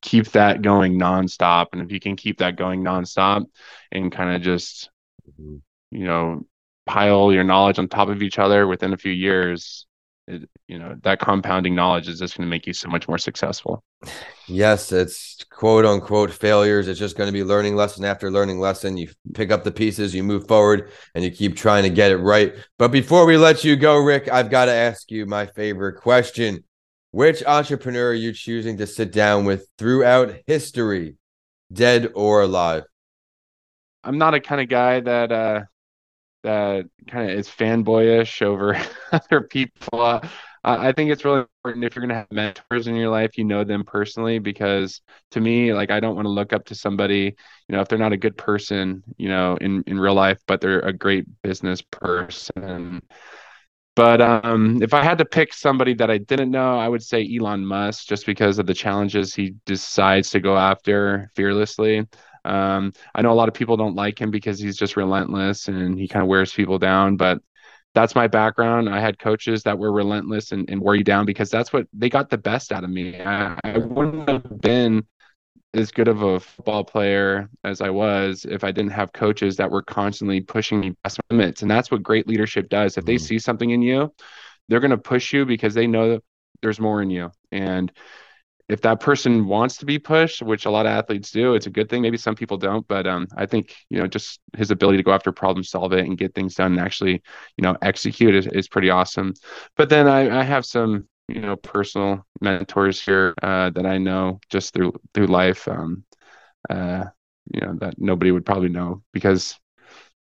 keep 0.03 0.27
that 0.33 0.62
going 0.62 0.99
nonstop. 0.99 1.69
And 1.73 1.83
if 1.83 1.91
you 1.91 1.99
can 1.99 2.17
keep 2.17 2.39
that 2.39 2.57
going 2.57 2.83
nonstop 2.85 3.47
and 3.91 4.12
kind 4.12 4.37
of 4.37 4.43
just, 4.43 4.91
mm-hmm. 5.29 5.57
you 5.91 6.05
know, 6.05 6.47
pile 6.85 7.33
your 7.33 7.45
knowledge 7.45 7.79
on 7.79 7.89
top 7.89 8.09
of 8.09 8.23
each 8.23 8.39
other 8.39 8.67
within 8.67 8.93
a 8.93 8.99
few 8.99 9.12
years, 9.12 9.87
it, 10.29 10.49
you 10.67 10.79
know 10.79 10.97
that 11.03 11.21
compounding 11.21 11.75
knowledge 11.75 12.09
is 12.09 12.19
just 12.19 12.37
going 12.37 12.47
to 12.47 12.51
make 12.51 12.67
you 12.67 12.73
so 12.73 12.89
much 12.89 13.07
more 13.07 13.19
successful. 13.19 13.85
Yes, 14.49 14.91
it's 14.93 15.45
quote 15.51 15.85
unquote 15.85 16.33
failures. 16.33 16.89
It's 16.89 16.99
just 16.99 17.17
going 17.17 17.29
to 17.29 17.33
be 17.33 17.45
learning 17.45 17.77
lesson 17.77 18.05
after 18.05 18.31
learning 18.31 18.59
lesson. 18.59 18.97
You 18.97 19.09
pick 19.35 19.51
up 19.51 19.65
the 19.65 19.71
pieces, 19.71 20.15
you 20.15 20.23
move 20.23 20.49
forward, 20.49 20.91
and 21.15 21.23
you 21.23 21.31
keep 21.31 21.57
trying 21.57 21.85
to 21.85 21.91
get 21.91 22.11
it 22.11 22.19
right. 22.19 22.55
But 22.79 22.89
before 22.89 23.27
we 23.27 23.37
let 23.37 23.65
you 23.65 23.77
go, 23.77 23.97
Rick, 23.99 24.29
I've 24.31 24.51
got 24.51 24.67
to 24.67 24.73
ask 24.73 25.11
you 25.11 25.27
my 25.27 25.47
favorite 25.47 26.01
question. 26.01 26.65
Which 27.12 27.43
entrepreneur 27.45 28.11
are 28.11 28.15
you 28.15 28.33
choosing 28.33 28.77
to 28.79 28.87
sit 28.87 29.12
down 29.12 29.45
with 29.45 29.69
throughout 29.79 30.35
history, 30.47 31.17
dead 31.73 32.12
or 32.15 32.43
alive? 32.43 32.83
I'm 34.05 34.19
not 34.19 34.35
a 34.35 34.41
kind 34.41 34.61
of 34.61 34.69
guy 34.69 35.01
that 35.01 35.33
uh 35.33 35.62
that 36.47 36.87
kind 37.09 37.31
of 37.31 37.39
is 37.39 37.49
fanboyish 37.49 38.43
over 38.43 38.81
other 39.13 39.43
people. 39.43 40.01
Uh, 40.01 40.21
I 40.65 40.91
think 40.93 41.11
it's 41.13 41.25
really 41.25 41.41
important 41.41 41.85
if 41.85 41.95
you're 41.95 42.01
going 42.03 42.09
to 42.09 42.17
have 42.17 42.33
mentors 42.33 42.89
in 42.89 42.97
your 42.97 43.11
life, 43.11 43.39
you 43.39 43.45
know 43.45 43.63
them 43.63 43.85
personally, 43.85 44.41
because 44.41 45.01
to 45.33 45.41
me, 45.41 45.73
like, 45.73 45.93
I 45.93 46.01
don't 46.01 46.17
want 46.17 46.27
to 46.27 46.31
look 46.31 46.53
up 46.53 46.65
to 46.67 46.75
somebody, 46.75 47.37
you 47.69 47.73
know, 47.77 47.81
if 47.81 47.89
they're 47.89 47.99
not 47.99 48.13
a 48.13 48.17
good 48.17 48.37
person, 48.37 49.05
you 49.17 49.29
know, 49.29 49.57
in, 49.61 49.85
in 49.87 50.01
real 50.01 50.15
life, 50.15 50.41
but 50.49 50.61
they're 50.61 50.81
a 50.81 50.93
great 50.93 51.27
business 51.43 51.83
person. 51.83 53.03
But 53.95 54.21
um, 54.21 54.83
if 54.83 54.93
I 54.93 55.03
had 55.03 55.19
to 55.19 55.25
pick 55.25 55.55
somebody 55.55 55.95
that 55.95 56.11
I 56.11 56.19
didn't 56.19 56.51
know, 56.51 56.79
I 56.79 56.89
would 56.89 57.03
say 57.03 57.27
Elon 57.39 57.65
Musk, 57.65 58.07
just 58.07 58.27
because 58.27 58.59
of 58.59 58.67
the 58.67 58.75
challenges 58.75 59.35
he 59.35 59.55
decides 59.65 60.31
to 60.31 60.41
go 60.41 60.57
after 60.59 61.31
fearlessly. 61.35 62.07
Um, 62.47 62.93
I 63.15 63.23
know 63.23 63.33
a 63.33 63.35
lot 63.35 63.49
of 63.49 63.55
people 63.55 63.77
don't 63.77 63.95
like 63.95 64.21
him 64.21 64.31
because 64.31 64.59
he's 64.59 64.77
just 64.77 64.97
relentless 64.97 65.69
and 65.69 65.99
he 65.99 66.09
kind 66.09 66.23
of 66.23 66.29
wears 66.29 66.53
people 66.53 66.79
down, 66.79 67.17
but 67.17 67.41
that's 67.95 68.15
my 68.15 68.27
background. 68.27 68.89
I 68.89 69.01
had 69.01 69.19
coaches 69.19 69.63
that 69.63 69.79
were 69.79 69.91
relentless 69.91 70.53
and, 70.53 70.69
and 70.69 70.81
wear 70.81 70.95
you 70.95 71.05
down 71.05 71.25
because 71.25 71.51
that's 71.51 71.73
what 71.73 71.87
they 71.93 72.11
got 72.11 72.29
the 72.29 72.39
best 72.39 72.71
out 72.71 72.85
of 72.85 72.91
me. 72.91 73.21
I, 73.21 73.59
I 73.65 73.79
wouldn't 73.79 74.29
have 74.29 74.61
been 74.61 75.07
as 75.73 75.91
good 75.91 76.09
of 76.09 76.23
a 76.23 76.41
football 76.41 76.85
player 76.85 77.49
as 77.65 77.81
I 77.81 77.91
was 77.91 78.47
if 78.49 78.65
I 78.65 78.71
didn't 78.71 78.93
have 78.93 79.13
coaches 79.13 79.57
that 79.57 79.71
were 79.71 79.83
constantly 79.83 80.41
pushing 80.41 80.81
me 80.81 80.95
past 81.03 81.21
limits. 81.31 81.63
And 81.63 81.71
that's 81.71 81.91
what 81.91 82.03
great 82.03 82.27
leadership 82.27 82.69
does. 82.69 82.97
If 82.97 83.05
they 83.05 83.17
mm-hmm. 83.17 83.25
see 83.25 83.39
something 83.39 83.71
in 83.71 83.83
you, 83.83 84.13
they're 84.69 84.81
going 84.81 84.91
to 84.91 84.99
push 84.99 85.33
you 85.33 85.45
because 85.45 85.75
they 85.75 85.87
know 85.87 86.21
there's 86.63 86.81
more 86.81 87.03
in 87.03 87.11
you. 87.11 87.31
And 87.53 87.93
if 88.69 88.81
that 88.81 88.99
person 89.01 89.47
wants 89.47 89.77
to 89.79 89.87
be 89.87 89.99
pushed, 89.99 90.43
which 90.43 90.67
a 90.67 90.71
lot 90.71 90.87
of 90.87 90.91
athletes 90.93 91.31
do, 91.31 91.55
it's 91.55 91.67
a 91.67 91.71
good 91.71 91.89
thing. 91.89 92.03
Maybe 92.03 92.17
some 92.17 92.35
people 92.35 92.57
don't, 92.57 92.87
but 92.89 93.07
um, 93.07 93.29
I 93.37 93.47
think 93.47 93.75
you 93.91 93.99
know 93.99 94.07
just 94.09 94.41
his 94.57 94.71
ability 94.71 94.99
to 94.99 95.05
go 95.05 95.13
after 95.13 95.31
problem, 95.33 95.63
solve 95.65 95.93
it, 95.93 96.07
and 96.07 96.19
get 96.19 96.35
things 96.35 96.55
done, 96.57 96.73
and 96.73 96.81
actually 96.81 97.23
you 97.57 97.63
know 97.63 97.77
execute 97.83 98.35
is, 98.35 98.47
is 98.49 98.69
pretty 98.69 98.91
awesome. 98.91 99.35
But 99.77 99.89
then 99.89 100.09
I, 100.09 100.41
I 100.41 100.43
have 100.43 100.67
some 100.67 101.09
you 101.29 101.41
know 101.41 101.57
personal 101.57 102.27
mentors 102.41 103.01
here 103.01 103.35
uh, 103.43 103.71
that 103.71 103.87
I 103.87 103.99
know 103.99 104.41
just 104.51 104.75
through 104.75 104.95
through 105.15 105.27
life, 105.29 105.69
um, 105.69 106.05
uh, 106.69 107.05
you 107.55 107.61
know 107.61 107.75
that 107.81 107.95
nobody 107.99 108.33
would 108.33 108.47
probably 108.47 108.69
know 108.69 109.03
because 109.13 109.59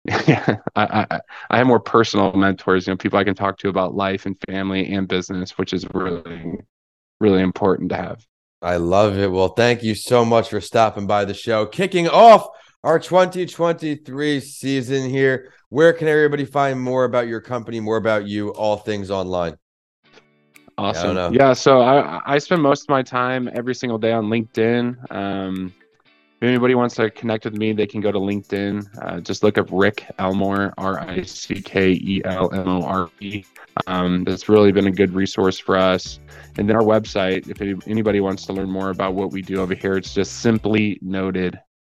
yeah, 0.28 0.58
I, 0.76 1.06
I, 1.12 1.20
I 1.50 1.58
have 1.58 1.68
more 1.68 1.80
personal 1.80 2.34
mentors, 2.34 2.88
you 2.88 2.92
know, 2.92 2.98
people 2.98 3.20
I 3.20 3.24
can 3.24 3.36
talk 3.36 3.58
to 3.60 3.70
about 3.70 3.96
life 3.96 4.26
and 4.26 4.36
family 4.50 4.94
and 4.94 5.08
business, 5.08 5.58
which 5.58 5.72
is 5.72 5.86
really, 5.94 6.58
really 7.22 7.42
important 7.42 7.90
to 7.92 7.96
have. 7.96 8.26
I 8.64 8.78
love 8.78 9.18
it. 9.18 9.30
Well, 9.30 9.50
thank 9.50 9.84
you 9.84 9.94
so 9.94 10.24
much 10.24 10.50
for 10.50 10.62
stopping 10.62 11.06
by 11.06 11.26
the 11.26 11.34
show. 11.34 11.66
Kicking 11.66 12.08
off 12.08 12.48
our 12.84 12.98
2023 12.98 14.40
season 14.40 15.10
here. 15.10 15.52
Where 15.68 15.92
can 15.92 16.08
everybody 16.08 16.46
find 16.46 16.80
more 16.80 17.04
about 17.04 17.28
your 17.28 17.42
company, 17.42 17.80
more 17.80 17.98
about 17.98 18.26
you, 18.26 18.50
all 18.54 18.78
things 18.78 19.12
online? 19.12 19.58
Awesome. 20.78 21.16
Yeah, 21.16 21.30
yeah 21.32 21.54
so 21.54 21.82
I, 21.82 22.22
I 22.26 22.38
spend 22.38 22.62
most 22.62 22.84
of 22.84 22.90
my 22.90 23.04
time 23.04 23.50
every 23.54 23.76
single 23.76 23.98
day 23.98 24.12
on 24.12 24.26
LinkedIn. 24.26 25.12
Um, 25.12 25.74
if 26.44 26.48
anybody 26.48 26.76
wants 26.76 26.96
to 26.96 27.10
connect 27.10 27.46
with 27.46 27.54
me, 27.54 27.72
they 27.72 27.88
can 27.88 28.02
go 28.02 28.12
to 28.12 28.20
LinkedIn. 28.20 28.86
Uh, 29.02 29.22
just 29.22 29.44
look 29.44 29.58
up 29.58 29.70
Rick 29.72 30.06
Elmore, 30.20 30.74
R 30.78 31.00
I 31.00 31.24
C 31.24 31.62
K 31.62 31.92
E 31.94 32.22
L 32.26 32.54
M 32.54 32.68
O 32.68 32.82
R 32.84 33.10
E. 33.22 33.46
Um, 33.88 34.26
that's 34.26 34.50
really 34.50 34.74
been 34.74 34.88
a 34.88 34.92
good 34.92 35.14
resource 35.14 35.58
for 35.58 35.78
us. 35.78 36.20
And 36.58 36.68
then 36.68 36.76
our 36.76 36.82
website, 36.82 37.48
if 37.48 37.88
anybody 37.88 38.20
wants 38.20 38.46
to 38.48 38.54
learn 38.54 38.70
more 38.70 38.90
about 38.90 39.14
what 39.14 39.32
we 39.32 39.42
do 39.42 39.62
over 39.62 39.74
here, 39.74 39.96
it's 39.96 40.14
just 40.14 40.42
simply 40.42 41.00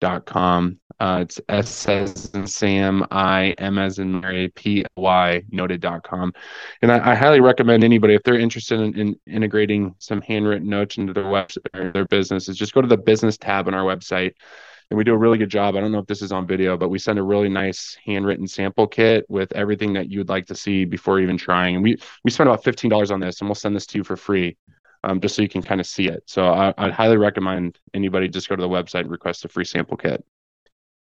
noted.com. 0.00 0.78
Uh, 0.98 1.20
it's 1.22 1.40
S 1.48 1.88
as 1.88 2.30
in 2.34 2.46
Sam, 2.46 3.06
I, 3.10 3.54
M 3.56 3.78
as 3.78 3.98
in 3.98 4.20
Mary, 4.20 4.48
P 4.48 4.84
Y 4.96 5.42
noted.com. 5.50 6.34
And 6.82 6.92
I, 6.92 7.12
I, 7.12 7.14
highly 7.14 7.40
recommend 7.40 7.84
anybody, 7.84 8.14
if 8.14 8.22
they're 8.22 8.38
interested 8.38 8.80
in, 8.80 8.98
in, 8.98 9.16
integrating 9.26 9.94
some 9.98 10.20
handwritten 10.20 10.68
notes 10.68 10.98
into 10.98 11.14
their 11.14 11.24
website 11.24 11.74
or 11.74 11.90
their 11.92 12.04
business, 12.04 12.50
is 12.50 12.56
just 12.58 12.74
go 12.74 12.82
to 12.82 12.88
the 12.88 12.98
business 12.98 13.38
tab 13.38 13.66
on 13.66 13.72
our 13.72 13.84
website 13.84 14.34
and 14.90 14.98
we 14.98 15.04
do 15.04 15.14
a 15.14 15.16
really 15.16 15.38
good 15.38 15.48
job. 15.48 15.74
I 15.74 15.80
don't 15.80 15.92
know 15.92 16.00
if 16.00 16.06
this 16.06 16.20
is 16.20 16.32
on 16.32 16.46
video, 16.46 16.76
but 16.76 16.88
we 16.88 16.98
send 16.98 17.18
a 17.18 17.22
really 17.22 17.48
nice 17.48 17.96
handwritten 18.04 18.46
sample 18.46 18.86
kit 18.86 19.24
with 19.28 19.52
everything 19.52 19.92
that 19.94 20.10
you'd 20.10 20.28
like 20.28 20.46
to 20.48 20.54
see 20.54 20.84
before 20.84 21.20
even 21.20 21.38
trying. 21.38 21.76
And 21.76 21.84
we 21.84 21.96
we 22.24 22.30
spend 22.30 22.48
about 22.48 22.64
fifteen 22.64 22.90
dollars 22.90 23.10
on 23.10 23.20
this, 23.20 23.40
and 23.40 23.48
we'll 23.48 23.54
send 23.54 23.74
this 23.74 23.86
to 23.86 23.98
you 23.98 24.04
for 24.04 24.16
free, 24.16 24.56
um, 25.04 25.20
just 25.20 25.34
so 25.34 25.42
you 25.42 25.48
can 25.48 25.62
kind 25.62 25.80
of 25.80 25.86
see 25.86 26.08
it. 26.08 26.22
So 26.26 26.46
I, 26.46 26.74
I'd 26.76 26.92
highly 26.92 27.16
recommend 27.16 27.78
anybody 27.94 28.28
just 28.28 28.48
go 28.48 28.56
to 28.56 28.62
the 28.62 28.68
website 28.68 29.00
and 29.00 29.10
request 29.10 29.44
a 29.44 29.48
free 29.48 29.64
sample 29.64 29.96
kit. 29.96 30.24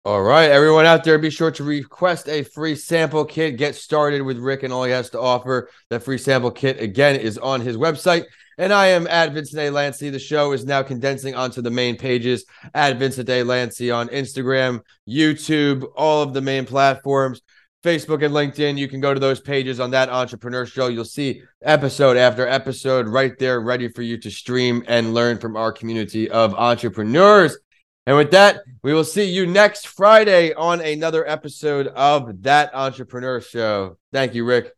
All 0.06 0.22
right, 0.22 0.50
everyone 0.50 0.84
out 0.84 1.02
there, 1.02 1.18
be 1.18 1.30
sure 1.30 1.50
to 1.52 1.64
request 1.64 2.28
a 2.28 2.42
free 2.42 2.76
sample 2.76 3.24
kit. 3.24 3.56
Get 3.56 3.74
started 3.74 4.20
with 4.20 4.36
Rick 4.36 4.62
and 4.62 4.70
all 4.70 4.84
he 4.84 4.92
has 4.92 5.08
to 5.10 5.20
offer. 5.20 5.70
That 5.88 6.02
free 6.02 6.18
sample 6.18 6.50
kit 6.50 6.78
again 6.78 7.18
is 7.18 7.38
on 7.38 7.62
his 7.62 7.78
website. 7.78 8.24
And 8.58 8.72
I 8.72 8.88
am 8.88 9.06
at 9.06 9.32
Vincent 9.32 9.60
Ialenti. 9.60 10.12
The 10.12 10.18
show 10.18 10.52
is 10.52 10.66
now 10.66 10.82
condensing 10.82 11.34
onto 11.34 11.62
the 11.62 11.70
main 11.70 11.96
pages 11.96 12.44
at 12.74 12.98
Vincent 12.98 13.28
Ialenti 13.28 13.94
on 13.94 14.08
Instagram, 14.08 14.80
YouTube, 15.08 15.86
all 15.96 16.22
of 16.22 16.34
the 16.34 16.42
main 16.42 16.66
platforms, 16.66 17.40
Facebook 17.84 18.24
and 18.24 18.34
LinkedIn. 18.34 18.78
You 18.78 18.88
can 18.88 19.00
go 19.00 19.12
to 19.12 19.20
those 19.20 19.40
pages 19.40 19.78
on 19.78 19.90
that 19.90 20.08
entrepreneur 20.08 20.64
show. 20.64 20.88
You'll 20.88 21.04
see 21.04 21.42
episode 21.62 22.16
after 22.16 22.48
episode 22.48 23.06
right 23.06 23.38
there, 23.38 23.60
ready 23.60 23.88
for 23.88 24.00
you 24.02 24.16
to 24.18 24.30
stream 24.30 24.82
and 24.88 25.12
learn 25.12 25.38
from 25.38 25.54
our 25.56 25.70
community 25.70 26.30
of 26.30 26.54
entrepreneurs. 26.54 27.58
And 28.06 28.16
with 28.16 28.30
that, 28.32 28.62
we 28.82 28.94
will 28.94 29.04
see 29.04 29.24
you 29.24 29.46
next 29.46 29.86
Friday 29.86 30.54
on 30.54 30.80
another 30.80 31.28
episode 31.28 31.88
of 31.88 32.42
That 32.42 32.74
Entrepreneur 32.74 33.40
Show. 33.40 33.98
Thank 34.12 34.34
you, 34.34 34.44
Rick. 34.44 34.72